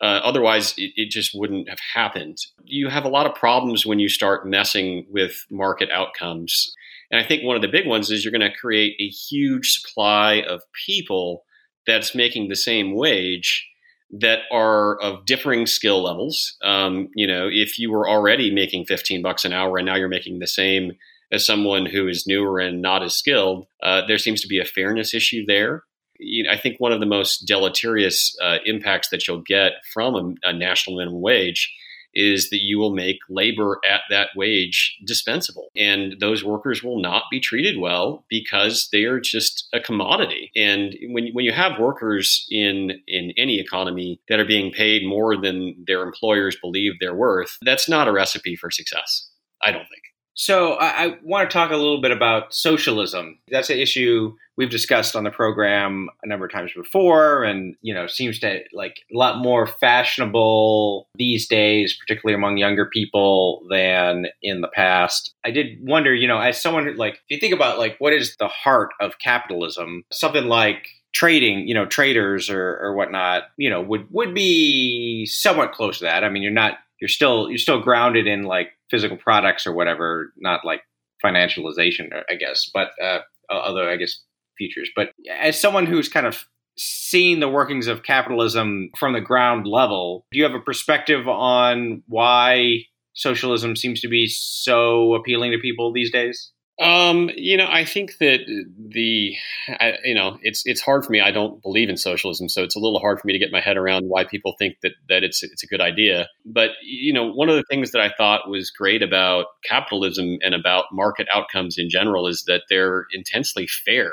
Uh, 0.01 0.21
otherwise, 0.23 0.75
it, 0.77 0.93
it, 0.97 1.11
just 1.11 1.31
wouldn't 1.35 1.71
have 1.71 1.79
happened. 1.95 2.37
You 2.65 2.89
have 2.91 3.07
a 3.07 3.09
lot 3.09 3.25
of 3.25 3.35
problems 3.35 3.87
when 3.87 3.99
you 3.99 4.11
start 4.11 4.47
messing 4.47 5.07
with 5.09 5.47
market 5.51 5.91
outcomes. 5.91 6.75
And 7.11 7.19
I 7.19 7.27
think 7.27 7.43
one 7.43 7.57
of 7.57 7.63
the 7.63 7.69
big 7.69 7.87
ones 7.87 8.11
is 8.11 8.23
you're 8.23 8.33
going 8.33 8.43
to 8.43 8.55
create 8.55 8.95
a 9.01 9.09
huge 9.09 9.71
supply 9.71 10.43
of 10.47 10.61
people 10.87 11.45
that's 11.87 12.15
making 12.15 12.49
the 12.49 12.57
same 12.57 12.95
wage 12.95 13.67
that 14.11 14.41
are 14.53 15.01
of 15.01 15.25
differing 15.27 15.67
skill 15.67 16.03
levels. 16.03 16.57
Um, 16.63 17.09
you 17.15 17.27
know, 17.27 17.49
if 17.51 17.79
you 17.79 17.91
were 17.91 18.09
already 18.09 18.53
making 18.53 18.87
15 18.87 19.23
bucks 19.23 19.45
an 19.45 19.53
hour 19.53 19.79
and 19.79 19.87
now 19.87 19.97
you're 19.97 20.09
making 20.09 20.39
the 20.39 20.47
same 20.47 20.93
as 21.33 21.45
someone 21.45 21.87
who 21.87 22.07
is 22.07 22.27
newer 22.27 22.61
and 22.61 22.81
not 22.81 23.03
as 23.03 23.15
skilled, 23.15 23.67
uh, 23.83 24.03
there 24.07 24.19
seems 24.19 24.41
to 24.43 24.49
be 24.49 24.61
a 24.61 24.65
fairness 24.65 25.13
issue 25.13 25.45
there. 25.47 25.83
You 26.19 26.45
know, 26.45 26.51
I 26.51 26.57
think 26.57 26.79
one 26.79 26.93
of 26.93 27.01
the 27.01 27.07
most 27.07 27.47
deleterious 27.47 28.35
uh, 28.43 28.59
impacts 28.65 29.09
that 29.11 29.27
you'll 29.27 29.43
get 29.47 29.73
from 29.93 30.15
a, 30.15 30.49
a 30.49 30.53
national 30.53 30.97
minimum 30.97 31.21
wage 31.21 31.75
is 32.17 32.51
that 32.51 32.63
you 32.63 32.79
will 32.79 32.95
make 32.95 33.19
labor 33.29 33.79
at 33.89 34.01
that 34.11 34.31
wage 34.35 34.97
dispensable. 35.05 35.69
And 35.77 36.17
those 36.19 36.43
workers 36.43 36.83
will 36.83 37.01
not 37.01 37.25
be 37.31 37.39
treated 37.39 37.79
well 37.79 38.25
because 38.29 38.89
they 38.91 39.05
are 39.05 39.21
just 39.21 39.69
a 39.73 39.81
commodity. 39.81 40.51
And 40.57 40.97
when, 41.11 41.29
when 41.33 41.45
you 41.45 41.53
have 41.53 41.79
workers 41.79 42.47
in, 42.51 42.93
in 43.07 43.33
any 43.37 43.61
economy 43.61 44.21
that 44.29 44.41
are 44.41 44.47
being 44.47 44.73
paid 44.73 45.07
more 45.07 45.37
than 45.37 45.85
their 45.87 46.03
employers 46.03 46.57
believe 46.61 46.95
they're 46.99 47.15
worth, 47.15 47.59
that's 47.63 47.89
not 47.89 48.09
a 48.09 48.13
recipe 48.13 48.57
for 48.57 48.71
success, 48.71 49.29
I 49.63 49.71
don't 49.71 49.87
think. 49.89 50.03
So 50.37 50.75
I, 50.75 51.05
I 51.05 51.19
want 51.23 51.49
to 51.49 51.53
talk 51.53 51.71
a 51.71 51.77
little 51.77 52.01
bit 52.01 52.11
about 52.11 52.55
socialism. 52.55 53.39
That's 53.49 53.71
an 53.71 53.79
issue 53.79 54.37
we've 54.57 54.71
discussed 54.71 55.17
on 55.17 55.25
the 55.25 55.31
program 55.31 56.09
a 56.23 56.29
number 56.29 56.45
of 56.45 56.53
times 56.53 56.73
before, 56.77 57.43
and 57.43 57.75
you 57.81 57.95
know 57.95 58.07
seems 58.07 58.39
to 58.41 58.61
like 58.75 58.99
a 59.13 59.17
lot 59.17 59.39
more 59.39 59.67
fashionable 59.67 61.09
these 61.15 61.49
days, 61.49 61.97
particularly 61.99 62.35
among 62.35 62.59
younger 62.59 62.87
people 62.87 63.67
than 63.71 64.27
in 64.43 64.61
the 64.61 64.69
past. 64.69 65.35
I 65.45 65.51
did 65.51 65.79
wonder, 65.81 66.15
you 66.15 66.29
know, 66.29 66.39
as 66.39 66.61
someone 66.61 66.85
who, 66.85 66.93
like, 66.93 67.15
if 67.15 67.21
you 67.31 67.39
think 67.39 67.55
about 67.55 67.79
like 67.79 67.97
what 67.99 68.13
is 68.13 68.37
the 68.39 68.49
heart 68.49 68.91
of 69.01 69.19
capitalism, 69.19 70.05
something 70.13 70.45
like 70.45 70.89
trading, 71.13 71.67
you 71.67 71.73
know, 71.73 71.87
traders 71.87 72.51
or, 72.51 72.79
or 72.83 72.95
whatnot, 72.95 73.45
you 73.57 73.71
know, 73.71 73.81
would 73.81 74.07
would 74.11 74.35
be 74.35 75.25
somewhat 75.25 75.73
close 75.73 75.99
to 75.99 76.05
that. 76.05 76.25
I 76.25 76.29
mean, 76.29 76.43
you're 76.43 76.53
not 76.53 76.75
you're 77.01 77.09
still 77.09 77.49
you're 77.49 77.59
still 77.59 77.81
grounded 77.81 78.27
in 78.27 78.45
like 78.45 78.76
physical 78.91 79.17
products 79.17 79.67
or 79.67 79.73
whatever, 79.73 80.33
not 80.37 80.65
like 80.65 80.83
financialization, 81.25 82.09
I 82.31 82.35
guess, 82.35 82.71
but 82.73 82.91
uh, 83.03 83.19
other 83.51 83.89
I 83.89 83.97
guess 83.97 84.21
features. 84.59 84.91
But 84.95 85.11
as 85.41 85.61
someone 85.61 85.87
who's 85.87 86.09
kind 86.09 86.27
of 86.27 86.45
seen 86.79 87.41
the 87.41 87.49
workings 87.49 87.87
of 87.87 88.03
capitalism 88.03 88.91
from 88.99 89.13
the 89.13 89.21
ground 89.21 89.67
level, 89.67 90.27
do 90.31 90.39
you 90.39 90.45
have 90.45 90.55
a 90.55 90.61
perspective 90.61 91.27
on 91.27 92.03
why 92.07 92.81
socialism 93.15 93.77
seems 93.77 94.01
to 94.03 94.09
be 94.09 94.27
so 94.27 95.15
appealing 95.15 95.53
to 95.53 95.59
people 95.59 95.93
these 95.93 96.13
days? 96.13 96.53
Um, 96.79 97.31
you 97.35 97.57
know, 97.57 97.67
I 97.71 97.87
think 97.87 98.19
that 98.19 98.41
the, 98.79 99.35
I, 99.69 99.95
you 100.05 100.15
know, 100.15 100.39
it's 100.43 100.63
it's 100.67 100.83
hard 100.83 101.07
for 101.07 101.13
me. 101.13 101.23
I 101.23 101.31
don't 101.31 101.63
believe 101.63 101.89
in 101.89 101.97
socialism, 101.97 102.51
so 102.51 102.63
it's 102.63 102.77
a 102.77 102.79
little 102.79 102.99
hard 103.01 103.19
for 103.19 103.27
me 103.27 103.33
to 103.33 103.39
get 103.39 103.51
my 103.51 103.63
head 103.63 103.79
around 103.79 104.05
why 104.09 104.25
people 104.25 104.55
think 104.59 104.77
that 104.83 104.93
that 105.09 105.25
it's 105.25 105.43
it's 105.43 105.63
a 105.63 105.67
good 105.67 105.81
idea. 105.81 106.29
But 106.45 106.73
you 106.83 107.15
know, 107.15 107.33
one 107.33 107.49
of 107.49 107.57
the 107.57 107.65
things 107.71 107.93
that 107.93 108.03
I 108.03 108.13
thought 108.19 108.51
was 108.51 108.71
great 108.71 109.03
about 109.03 109.47
capitalism 109.65 110.37
and 110.43 110.55
about 110.55 110.85
market 110.93 111.27
outcomes 111.33 111.79
in 111.79 111.89
general 111.89 112.27
is 112.27 112.45
that 112.47 112.65
they're 112.69 113.07
intensely 113.11 113.67
fair, 113.67 114.13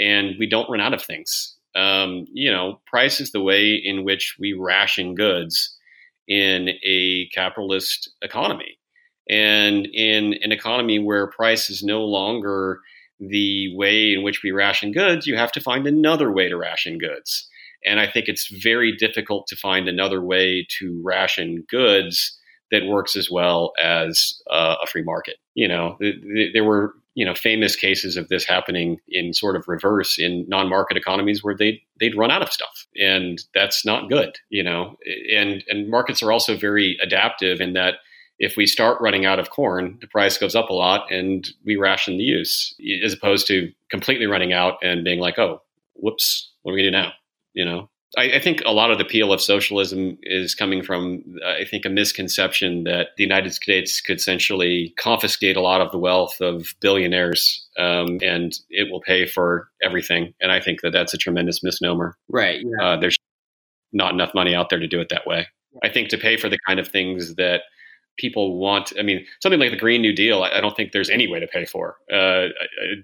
and 0.00 0.34
we 0.40 0.48
don't 0.48 0.68
run 0.68 0.80
out 0.80 0.94
of 0.94 1.02
things. 1.04 1.56
Um, 1.76 2.26
you 2.32 2.50
know, 2.50 2.80
price 2.86 3.20
is 3.20 3.30
the 3.30 3.40
way 3.40 3.74
in 3.74 4.02
which 4.02 4.34
we 4.40 4.54
ration 4.54 5.14
goods 5.14 5.78
in 6.26 6.70
a 6.84 7.28
capitalist 7.32 8.10
economy 8.22 8.76
and 9.28 9.86
in 9.86 10.34
an 10.42 10.52
economy 10.52 10.98
where 10.98 11.26
price 11.26 11.70
is 11.70 11.82
no 11.82 12.02
longer 12.04 12.80
the 13.20 13.74
way 13.76 14.12
in 14.14 14.22
which 14.22 14.42
we 14.42 14.50
ration 14.50 14.92
goods, 14.92 15.26
you 15.26 15.36
have 15.36 15.52
to 15.52 15.60
find 15.60 15.86
another 15.86 16.32
way 16.32 16.48
to 16.48 16.56
ration 16.56 16.98
goods. 16.98 17.48
And 17.84 18.00
I 18.00 18.06
think 18.06 18.28
it's 18.28 18.48
very 18.62 18.96
difficult 18.96 19.46
to 19.48 19.56
find 19.56 19.88
another 19.88 20.22
way 20.22 20.66
to 20.78 21.00
ration 21.04 21.64
goods 21.68 22.38
that 22.70 22.86
works 22.86 23.16
as 23.16 23.30
well 23.30 23.72
as 23.80 24.40
uh, 24.50 24.76
a 24.82 24.86
free 24.86 25.02
market. 25.02 25.36
You 25.54 25.68
know, 25.68 25.96
th- 26.00 26.20
th- 26.22 26.52
there 26.52 26.64
were 26.64 26.94
you 27.14 27.26
know 27.26 27.34
famous 27.34 27.76
cases 27.76 28.16
of 28.16 28.28
this 28.28 28.44
happening 28.44 28.98
in 29.08 29.34
sort 29.34 29.54
of 29.54 29.68
reverse 29.68 30.18
in 30.18 30.46
non-market 30.48 30.96
economies 30.96 31.44
where 31.44 31.56
they 31.56 31.82
they'd 32.00 32.16
run 32.16 32.30
out 32.30 32.42
of 32.42 32.52
stuff, 32.52 32.86
and 32.96 33.42
that's 33.54 33.84
not 33.84 34.08
good. 34.08 34.38
You 34.48 34.62
know, 34.62 34.96
and 35.34 35.62
and 35.68 35.90
markets 35.90 36.22
are 36.22 36.32
also 36.32 36.56
very 36.56 36.96
adaptive 37.02 37.60
in 37.60 37.74
that 37.74 37.96
if 38.42 38.56
we 38.56 38.66
start 38.66 39.00
running 39.00 39.24
out 39.24 39.38
of 39.38 39.50
corn, 39.50 39.96
the 40.00 40.08
price 40.08 40.36
goes 40.36 40.56
up 40.56 40.68
a 40.68 40.74
lot 40.74 41.10
and 41.12 41.48
we 41.64 41.76
ration 41.76 42.18
the 42.18 42.24
use 42.24 42.74
as 43.04 43.12
opposed 43.12 43.46
to 43.46 43.72
completely 43.88 44.26
running 44.26 44.52
out 44.52 44.78
and 44.82 45.04
being 45.04 45.20
like, 45.20 45.38
oh, 45.38 45.62
whoops, 45.94 46.50
what 46.62 46.72
are 46.72 46.74
we 46.74 46.82
going 46.82 46.92
to 46.92 46.98
do 46.98 47.04
now? 47.04 47.12
You 47.54 47.64
know, 47.64 47.90
I, 48.18 48.32
I, 48.32 48.40
think 48.40 48.60
a 48.66 48.72
lot 48.72 48.90
of 48.90 48.98
the 48.98 49.04
appeal 49.04 49.32
of 49.32 49.40
socialism 49.40 50.18
is 50.22 50.56
coming 50.56 50.82
from, 50.82 51.22
I 51.46 51.64
think, 51.64 51.86
a 51.86 51.88
misconception 51.88 52.82
that 52.82 53.10
the 53.16 53.22
United 53.22 53.54
States 53.54 54.00
could 54.00 54.16
essentially 54.16 54.92
confiscate 54.98 55.56
a 55.56 55.60
lot 55.60 55.80
of 55.80 55.92
the 55.92 55.98
wealth 55.98 56.40
of 56.40 56.74
billionaires 56.80 57.64
um, 57.78 58.18
and 58.22 58.58
it 58.70 58.90
will 58.90 59.02
pay 59.02 59.24
for 59.24 59.68
everything. 59.84 60.34
And 60.40 60.50
I 60.50 60.60
think 60.60 60.80
that 60.80 60.90
that's 60.90 61.14
a 61.14 61.18
tremendous 61.18 61.62
misnomer. 61.62 62.16
Right. 62.28 62.60
Yeah. 62.60 62.84
Uh, 62.84 62.96
there's 62.96 63.16
not 63.92 64.14
enough 64.14 64.34
money 64.34 64.52
out 64.52 64.68
there 64.68 64.80
to 64.80 64.88
do 64.88 65.00
it 65.00 65.10
that 65.10 65.28
way. 65.28 65.46
I 65.84 65.90
think 65.90 66.08
to 66.08 66.18
pay 66.18 66.36
for 66.36 66.48
the 66.48 66.58
kind 66.66 66.80
of 66.80 66.88
things 66.88 67.36
that 67.36 67.62
people 68.18 68.58
want. 68.58 68.92
I 68.98 69.02
mean, 69.02 69.24
something 69.40 69.60
like 69.60 69.70
the 69.70 69.76
Green 69.76 70.02
New 70.02 70.14
Deal, 70.14 70.42
I, 70.42 70.60
don't 70.60 70.76
think 70.76 70.92
there's 70.92 71.10
any 71.10 71.26
way 71.28 71.40
to 71.40 71.46
pay 71.46 71.64
for. 71.64 71.96
Uh, 72.12 72.48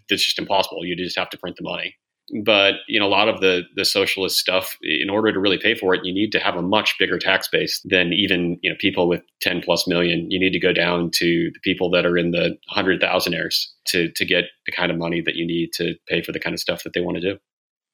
it's 0.08 0.24
just 0.24 0.38
impossible. 0.38 0.84
You 0.84 0.96
just 0.96 1.18
have 1.18 1.30
to 1.30 1.38
print 1.38 1.56
the 1.56 1.64
money. 1.64 1.96
But 2.44 2.74
you 2.88 3.00
know, 3.00 3.06
a 3.06 3.08
lot 3.08 3.28
of 3.28 3.40
the 3.40 3.62
the 3.74 3.86
socialist 3.86 4.36
stuff, 4.36 4.76
in 4.82 5.08
order 5.08 5.32
to 5.32 5.40
really 5.40 5.56
pay 5.56 5.74
for 5.74 5.94
it, 5.94 6.04
you 6.04 6.12
need 6.12 6.30
to 6.32 6.38
have 6.38 6.56
a 6.56 6.62
much 6.62 6.94
bigger 6.98 7.18
tax 7.18 7.48
base 7.48 7.80
than 7.86 8.12
even 8.12 8.58
you 8.62 8.68
know 8.68 8.76
people 8.78 9.08
with 9.08 9.22
ten 9.40 9.62
plus 9.62 9.88
million. 9.88 10.30
You 10.30 10.38
need 10.38 10.52
to 10.52 10.60
go 10.60 10.74
down 10.74 11.10
to 11.14 11.50
the 11.54 11.60
people 11.62 11.90
that 11.92 12.04
are 12.04 12.18
in 12.18 12.32
the 12.32 12.58
hundred 12.68 13.00
thousandaires 13.00 13.64
to 13.86 14.10
to 14.12 14.26
get 14.26 14.44
the 14.66 14.72
kind 14.72 14.92
of 14.92 14.98
money 14.98 15.22
that 15.22 15.36
you 15.36 15.46
need 15.46 15.70
to 15.74 15.94
pay 16.06 16.20
for 16.20 16.32
the 16.32 16.40
kind 16.40 16.52
of 16.52 16.60
stuff 16.60 16.82
that 16.82 16.92
they 16.92 17.00
want 17.00 17.16
to 17.16 17.22
do. 17.22 17.38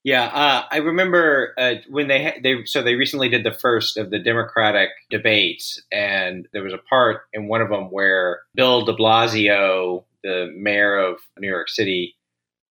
Yeah, 0.04 0.24
uh, 0.26 0.64
I 0.70 0.76
remember 0.78 1.54
uh, 1.56 1.76
when 1.88 2.08
they 2.08 2.24
ha- 2.24 2.38
they 2.42 2.64
so 2.66 2.82
they 2.82 2.94
recently 2.94 3.30
did 3.30 3.42
the 3.42 3.52
first 3.54 3.96
of 3.96 4.10
the 4.10 4.18
Democratic 4.18 4.90
debates, 5.10 5.82
and 5.90 6.46
there 6.52 6.62
was 6.62 6.74
a 6.74 6.78
part 6.78 7.22
in 7.32 7.48
one 7.48 7.62
of 7.62 7.70
them 7.70 7.84
where 7.90 8.42
Bill 8.54 8.84
De 8.84 8.94
Blasio, 8.94 10.04
the 10.22 10.52
mayor 10.54 10.98
of 10.98 11.20
New 11.38 11.48
York 11.48 11.70
City, 11.70 12.16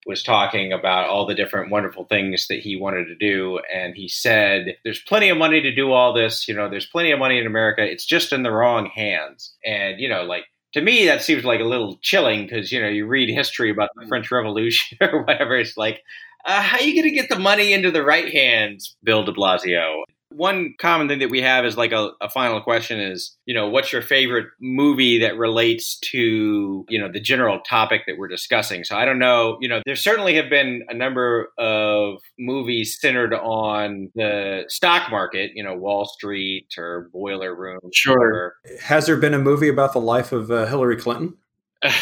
was 0.06 0.24
talking 0.24 0.74
about 0.74 1.08
all 1.10 1.26
the 1.26 1.36
different 1.36 1.72
wonderful 1.72 2.06
things 2.06 2.48
that 2.50 2.60
he 2.60 2.76
wanted 2.76 3.06
to 3.06 3.16
do. 3.16 3.60
And 3.74 3.96
he 3.96 4.08
said, 4.10 4.76
There's 4.84 5.02
plenty 5.02 5.30
of 5.30 5.38
money 5.38 5.62
to 5.62 5.74
do 5.74 5.92
all 5.92 6.14
this. 6.14 6.48
You 6.48 6.56
know, 6.56 6.70
there's 6.70 6.86
plenty 6.88 7.12
of 7.12 7.20
money 7.20 7.40
in 7.40 7.48
America. 7.48 7.84
It's 7.84 8.06
just 8.06 8.34
in 8.34 8.44
the 8.44 8.52
wrong 8.52 8.88
hands. 8.88 9.56
And, 9.66 10.00
you 10.00 10.10
know, 10.10 10.24
like, 10.24 10.46
to 10.74 10.82
me, 10.82 11.06
that 11.06 11.22
seems 11.24 11.46
like 11.46 11.62
a 11.62 11.66
little 11.66 11.98
chilling 12.02 12.46
because, 12.46 12.72
you 12.72 12.82
know, 12.82 12.90
you 12.90 13.06
read 13.06 13.30
history 13.30 13.70
about 13.70 13.90
the 13.96 14.08
French 14.08 14.32
Revolution 14.32 14.98
or 15.02 15.24
whatever. 15.24 15.58
It's 15.58 15.78
like, 15.78 16.02
uh, 16.46 16.62
how 16.62 16.78
are 16.78 16.84
you 16.84 16.94
going 16.94 17.10
to 17.10 17.16
get 17.16 17.30
the 17.30 17.40
money 17.40 17.74
into 17.74 17.92
the 17.92 18.04
right 18.04 18.32
hands, 18.32 18.96
Bill 19.04 19.24
de 19.24 19.32
Blasio? 19.32 20.04
One 20.30 20.74
common 20.80 21.08
thing 21.08 21.20
that 21.20 21.30
we 21.30 21.42
have 21.42 21.64
is 21.64 21.78
like 21.78 21.92
a, 21.92 22.10
a, 22.20 22.28
final 22.28 22.60
question 22.60 23.00
is, 23.00 23.38
you 23.46 23.54
know, 23.54 23.70
what's 23.70 23.94
your 23.94 24.02
favorite 24.02 24.48
movie 24.60 25.20
that 25.20 25.38
relates 25.38 26.00
to, 26.12 26.84
you 26.90 27.00
know, 27.00 27.08
the 27.12 27.20
general 27.20 27.60
topic 27.60 28.02
that 28.08 28.18
we're 28.18 28.28
discussing? 28.28 28.84
So 28.84 28.98
I 28.98 29.06
don't 29.06 29.20
know, 29.20 29.60
you 29.62 29.68
know, 29.68 29.82
there 29.86 29.96
certainly 29.96 30.34
have 30.34 30.50
been 30.50 30.86
a 30.90 30.94
number 30.96 31.50
of 31.60 32.18
movies 32.40 33.00
centered 33.00 33.36
on 33.36 34.10
the 34.16 34.64
stock 34.70 35.12
market, 35.12 35.52
you 35.54 35.64
know, 35.64 35.76
Wall 35.76 36.06
Street 36.06 36.68
or 36.80 37.12
Boiler 37.14 37.54
Room. 37.56 37.80
Sure. 37.94 38.56
Has 38.82 39.06
there 39.06 39.18
been 39.18 39.36
a 39.36 39.40
movie 39.40 39.70
about 39.70 39.94
the 39.94 40.02
life 40.02 40.32
of 40.32 40.50
uh, 40.50 40.66
Hillary 40.66 40.98
Clinton? 40.98 41.38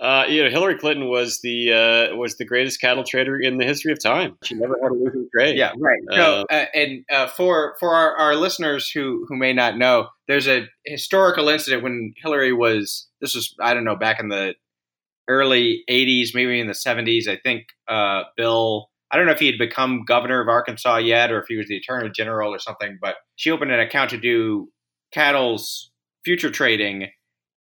Uh, 0.00 0.24
you 0.28 0.42
know, 0.42 0.50
Hillary 0.50 0.76
Clinton 0.76 1.08
was 1.08 1.40
the 1.40 1.72
uh, 1.72 2.16
was 2.16 2.36
the 2.36 2.44
greatest 2.44 2.80
cattle 2.80 3.04
trader 3.04 3.38
in 3.38 3.58
the 3.58 3.64
history 3.64 3.92
of 3.92 4.02
time. 4.02 4.36
She 4.42 4.54
never 4.54 4.76
had 4.82 4.90
a 4.90 4.94
losing 4.94 5.28
trade. 5.32 5.56
Yeah, 5.56 5.72
right. 5.78 6.00
So, 6.10 6.46
uh, 6.50 6.64
and 6.74 7.04
uh, 7.10 7.28
for 7.28 7.76
for 7.78 7.94
our, 7.94 8.16
our 8.16 8.34
listeners 8.34 8.90
who 8.90 9.24
who 9.28 9.36
may 9.36 9.52
not 9.52 9.78
know, 9.78 10.08
there's 10.26 10.48
a 10.48 10.66
historical 10.84 11.48
incident 11.48 11.84
when 11.84 12.12
Hillary 12.16 12.52
was. 12.52 13.08
This 13.20 13.36
was 13.36 13.54
I 13.60 13.72
don't 13.72 13.84
know 13.84 13.94
back 13.94 14.18
in 14.18 14.28
the 14.28 14.54
early 15.28 15.84
'80s, 15.88 16.30
maybe 16.34 16.58
in 16.58 16.66
the 16.66 16.72
'70s. 16.72 17.28
I 17.28 17.36
think 17.36 17.66
uh, 17.86 18.24
Bill. 18.36 18.90
I 19.12 19.16
don't 19.16 19.26
know 19.26 19.32
if 19.32 19.38
he 19.38 19.46
had 19.46 19.58
become 19.58 20.04
governor 20.04 20.40
of 20.40 20.48
Arkansas 20.48 20.96
yet, 20.96 21.30
or 21.30 21.38
if 21.40 21.46
he 21.46 21.56
was 21.56 21.68
the 21.68 21.76
attorney 21.76 22.10
general 22.10 22.52
or 22.52 22.58
something. 22.58 22.98
But 23.00 23.14
she 23.36 23.52
opened 23.52 23.70
an 23.70 23.78
account 23.78 24.10
to 24.10 24.18
do 24.18 24.72
cattle's 25.12 25.92
future 26.24 26.50
trading 26.50 27.10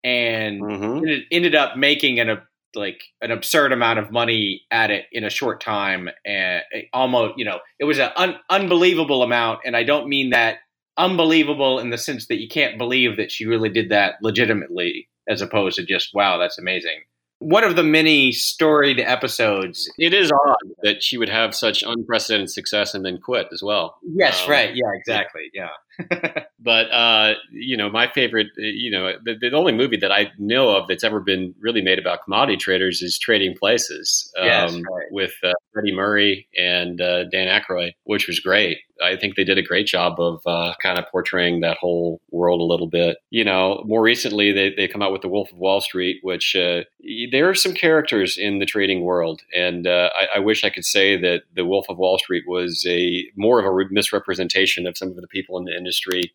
and 0.05 0.63
mm-hmm. 0.63 1.07
it 1.07 1.25
ended 1.31 1.55
up 1.55 1.77
making 1.77 2.21
an 2.21 2.31
a 2.31 2.43
like 2.75 3.03
an 3.23 3.31
absurd 3.31 3.73
amount 3.73 3.99
of 3.99 4.11
money 4.11 4.63
at 4.71 4.91
it 4.91 5.07
in 5.11 5.25
a 5.25 5.31
short 5.31 5.61
time 5.61 6.09
and 6.27 6.63
almost 6.93 7.35
you 7.39 7.45
know 7.45 7.59
it 7.79 7.85
was 7.85 7.99
an 7.99 8.11
un- 8.17 8.37
unbelievable 8.51 9.23
amount 9.23 9.61
and 9.65 9.75
i 9.75 9.83
don't 9.83 10.07
mean 10.07 10.31
that 10.31 10.59
unbelievable 10.99 11.79
in 11.79 11.89
the 11.91 11.97
sense 11.97 12.27
that 12.27 12.41
you 12.41 12.49
can't 12.49 12.77
believe 12.77 13.17
that 13.17 13.33
she 13.33 13.47
really 13.47 13.71
did 13.71 13.89
that 13.89 14.17
legitimately 14.23 15.09
as 15.29 15.41
opposed 15.41 15.77
to 15.77 15.85
just 15.85 16.11
wow 16.13 16.37
that's 16.37 16.59
amazing 16.59 17.01
one 17.41 17.65
of 17.65 17.77
the 17.77 17.85
many 17.85 18.33
storied 18.33 18.99
episodes. 18.99 19.89
It 19.97 20.13
is 20.13 20.33
odd 20.33 20.57
that 20.83 21.03
she 21.03 21.19
would 21.19 21.29
have 21.29 21.55
such 21.55 21.83
unprecedented 21.83 22.51
success 22.51 22.95
and 22.95 23.05
then 23.05 23.19
quit 23.21 23.49
as 23.53 23.63
well. 23.63 23.97
Yes, 24.03 24.43
um, 24.43 24.51
right. 24.51 24.75
Yeah, 24.75 24.91
exactly. 24.95 25.51
Yeah. 25.55 25.69
but 26.61 26.91
uh, 26.93 27.35
you 27.51 27.77
know, 27.77 27.91
my 27.91 28.11
favorite, 28.13 28.49
uh, 28.59 28.63
you 28.63 28.91
know, 28.91 29.13
the, 29.25 29.35
the, 29.41 29.57
only 29.57 29.73
movie 29.73 29.97
that 29.97 30.13
I 30.13 30.31
know 30.39 30.77
of 30.77 30.89
that's 30.89 31.05
ever 31.05 31.21
been 31.21 31.55
really 31.61 31.83
made 31.83 31.99
about 31.99 32.23
commodity 32.25 32.57
traders 32.57 33.03
is 33.03 33.19
Trading 33.19 33.57
Places. 33.57 34.33
Um, 34.39 34.47
yes, 34.47 34.75
right. 34.75 35.07
with 35.11 35.33
uh, 35.43 35.53
Freddie 35.73 35.95
Murray 35.95 36.49
and 36.57 37.01
uh, 37.01 37.25
Dan 37.25 37.49
Aykroyd, 37.49 37.93
which 38.05 38.27
was 38.27 38.39
great. 38.41 38.79
I 39.03 39.17
think 39.17 39.37
they 39.37 39.45
did 39.45 39.59
a 39.59 39.63
great 39.63 39.87
job 39.87 40.19
of 40.19 40.41
uh, 40.45 40.75
kind 40.83 40.99
of 40.99 41.05
portraying 41.11 41.61
that 41.61 41.79
whole 41.79 42.21
world 42.31 42.61
a 42.61 42.65
little 42.65 42.89
bit. 42.89 43.19
You 43.31 43.45
know, 43.45 43.83
more 43.87 44.03
recently 44.03 44.53
they 44.53 44.75
they 44.75 44.89
come 44.89 45.03
out 45.03 45.13
with 45.13 45.23
The 45.23 45.29
Wolf 45.29 45.53
of 45.53 45.59
Wall 45.59 45.81
Street, 45.81 46.19
which 46.23 46.57
uh, 46.57 46.83
there 47.31 47.49
are 47.49 47.55
some 47.55 47.75
characters 47.75 48.37
in 48.37 48.59
the 48.59 48.67
trading 48.67 49.03
world, 49.03 49.43
and 49.55 49.87
uh, 49.87 50.11
I, 50.15 50.37
I, 50.37 50.39
wish 50.41 50.65
I 50.65 50.71
could 50.71 50.85
say 50.85 51.17
that 51.21 51.43
The 51.55 51.65
Wolf 51.65 51.87
of 51.89 51.99
Wall 51.99 52.19
Street 52.19 52.45
was 52.47 52.85
a 52.89 53.31
more 53.37 53.61
of 53.61 53.67
a 53.67 53.93
misrepresentation 53.93 54.87
of 54.87 54.99
some 54.99 55.11
of 55.11 55.17
the 55.17 55.29
people 55.29 55.59
in 55.59 55.65
the 55.65 55.77
industry 55.77 55.88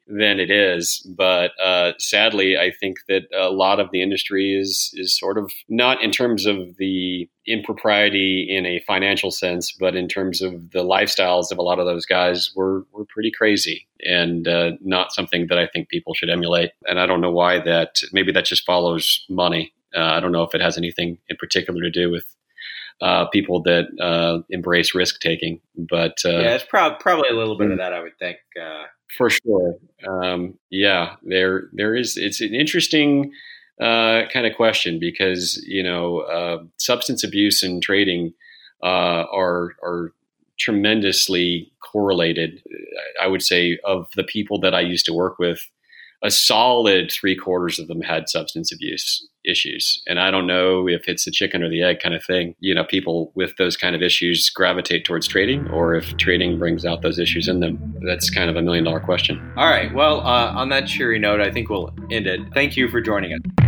than 0.07 0.39
it 0.39 0.49
is. 0.49 1.05
But 1.17 1.51
uh, 1.61 1.93
sadly, 1.99 2.57
I 2.57 2.71
think 2.71 2.97
that 3.07 3.23
a 3.35 3.49
lot 3.49 3.79
of 3.79 3.89
the 3.91 4.01
industry 4.01 4.57
is 4.57 4.91
is 4.95 5.17
sort 5.17 5.37
of 5.37 5.51
not 5.69 6.01
in 6.01 6.11
terms 6.11 6.45
of 6.45 6.77
the 6.77 7.29
impropriety 7.45 8.47
in 8.49 8.65
a 8.65 8.79
financial 8.81 9.31
sense, 9.31 9.71
but 9.71 9.95
in 9.95 10.07
terms 10.07 10.41
of 10.41 10.71
the 10.71 10.83
lifestyles 10.83 11.51
of 11.51 11.57
a 11.57 11.61
lot 11.61 11.79
of 11.79 11.85
those 11.85 12.05
guys 12.05 12.51
were 12.55 12.85
were 12.91 13.05
pretty 13.05 13.31
crazy 13.31 13.87
and 14.05 14.47
uh, 14.47 14.71
not 14.81 15.13
something 15.13 15.47
that 15.47 15.57
I 15.57 15.67
think 15.67 15.89
people 15.89 16.13
should 16.13 16.29
emulate. 16.29 16.71
And 16.85 16.99
I 16.99 17.05
don't 17.05 17.21
know 17.21 17.31
why 17.31 17.59
that. 17.59 18.01
Maybe 18.11 18.31
that 18.31 18.45
just 18.45 18.65
follows 18.65 19.25
money. 19.29 19.73
Uh, 19.95 20.01
I 20.01 20.19
don't 20.19 20.31
know 20.31 20.43
if 20.43 20.55
it 20.55 20.61
has 20.61 20.77
anything 20.77 21.17
in 21.29 21.37
particular 21.37 21.81
to 21.81 21.91
do 21.91 22.09
with 22.09 22.25
uh, 23.01 23.25
people 23.27 23.61
that 23.63 23.85
uh, 23.99 24.43
embrace 24.49 24.95
risk 24.95 25.19
taking. 25.19 25.59
But 25.75 26.19
uh, 26.25 26.39
yeah, 26.39 26.55
it's 26.55 26.63
prob- 26.63 26.99
probably 26.99 27.29
a 27.29 27.33
little 27.33 27.57
bit 27.57 27.71
of 27.71 27.77
that. 27.77 27.93
I 27.93 28.01
would 28.01 28.17
think 28.17 28.37
uh. 28.59 28.85
For 29.17 29.29
sure. 29.29 29.75
Um, 30.07 30.57
yeah, 30.69 31.15
there 31.23 31.69
there 31.73 31.95
is. 31.95 32.17
It's 32.17 32.41
an 32.41 32.53
interesting 32.53 33.31
uh, 33.81 34.23
kind 34.31 34.45
of 34.45 34.55
question 34.55 34.99
because 34.99 35.63
you 35.67 35.83
know 35.83 36.19
uh, 36.19 36.63
substance 36.77 37.23
abuse 37.23 37.63
and 37.63 37.81
trading 37.81 38.33
uh, 38.83 39.25
are 39.31 39.75
are 39.83 40.13
tremendously 40.59 41.71
correlated. 41.79 42.61
I 43.21 43.27
would 43.27 43.41
say 43.41 43.79
of 43.83 44.07
the 44.15 44.23
people 44.23 44.59
that 44.61 44.73
I 44.73 44.81
used 44.81 45.05
to 45.05 45.13
work 45.13 45.39
with, 45.39 45.59
a 46.23 46.31
solid 46.31 47.11
three 47.11 47.35
quarters 47.35 47.79
of 47.79 47.87
them 47.87 48.01
had 48.01 48.29
substance 48.29 48.71
abuse 48.71 49.27
issues. 49.45 50.01
And 50.07 50.19
I 50.19 50.31
don't 50.31 50.47
know 50.47 50.87
if 50.87 51.07
it's 51.07 51.25
the 51.25 51.31
chicken 51.31 51.61
or 51.61 51.69
the 51.69 51.83
egg 51.83 51.99
kind 51.99 52.15
of 52.15 52.23
thing. 52.23 52.55
You 52.59 52.73
know, 52.73 52.85
people 52.85 53.31
with 53.35 53.57
those 53.57 53.75
kind 53.75 53.95
of 53.95 54.01
issues 54.01 54.49
gravitate 54.49 55.03
towards 55.03 55.27
trading, 55.27 55.67
or 55.69 55.95
if 55.95 56.15
trading 56.17 56.57
brings 56.57 56.85
out 56.85 57.01
those 57.01 57.19
issues 57.19 57.47
in 57.47 57.59
them. 57.59 57.95
That's 58.07 58.29
kind 58.29 58.49
of 58.49 58.55
a 58.55 58.61
million 58.61 58.85
dollar 58.85 59.01
question. 59.01 59.53
All 59.57 59.67
right. 59.67 59.93
Well, 59.93 60.21
uh, 60.21 60.53
on 60.55 60.69
that 60.69 60.87
cheery 60.87 61.19
note, 61.19 61.41
I 61.41 61.51
think 61.51 61.69
we'll 61.69 61.93
end 62.09 62.27
it. 62.27 62.39
Thank 62.53 62.77
you 62.77 62.89
for 62.89 63.01
joining 63.01 63.33
us. 63.33 63.62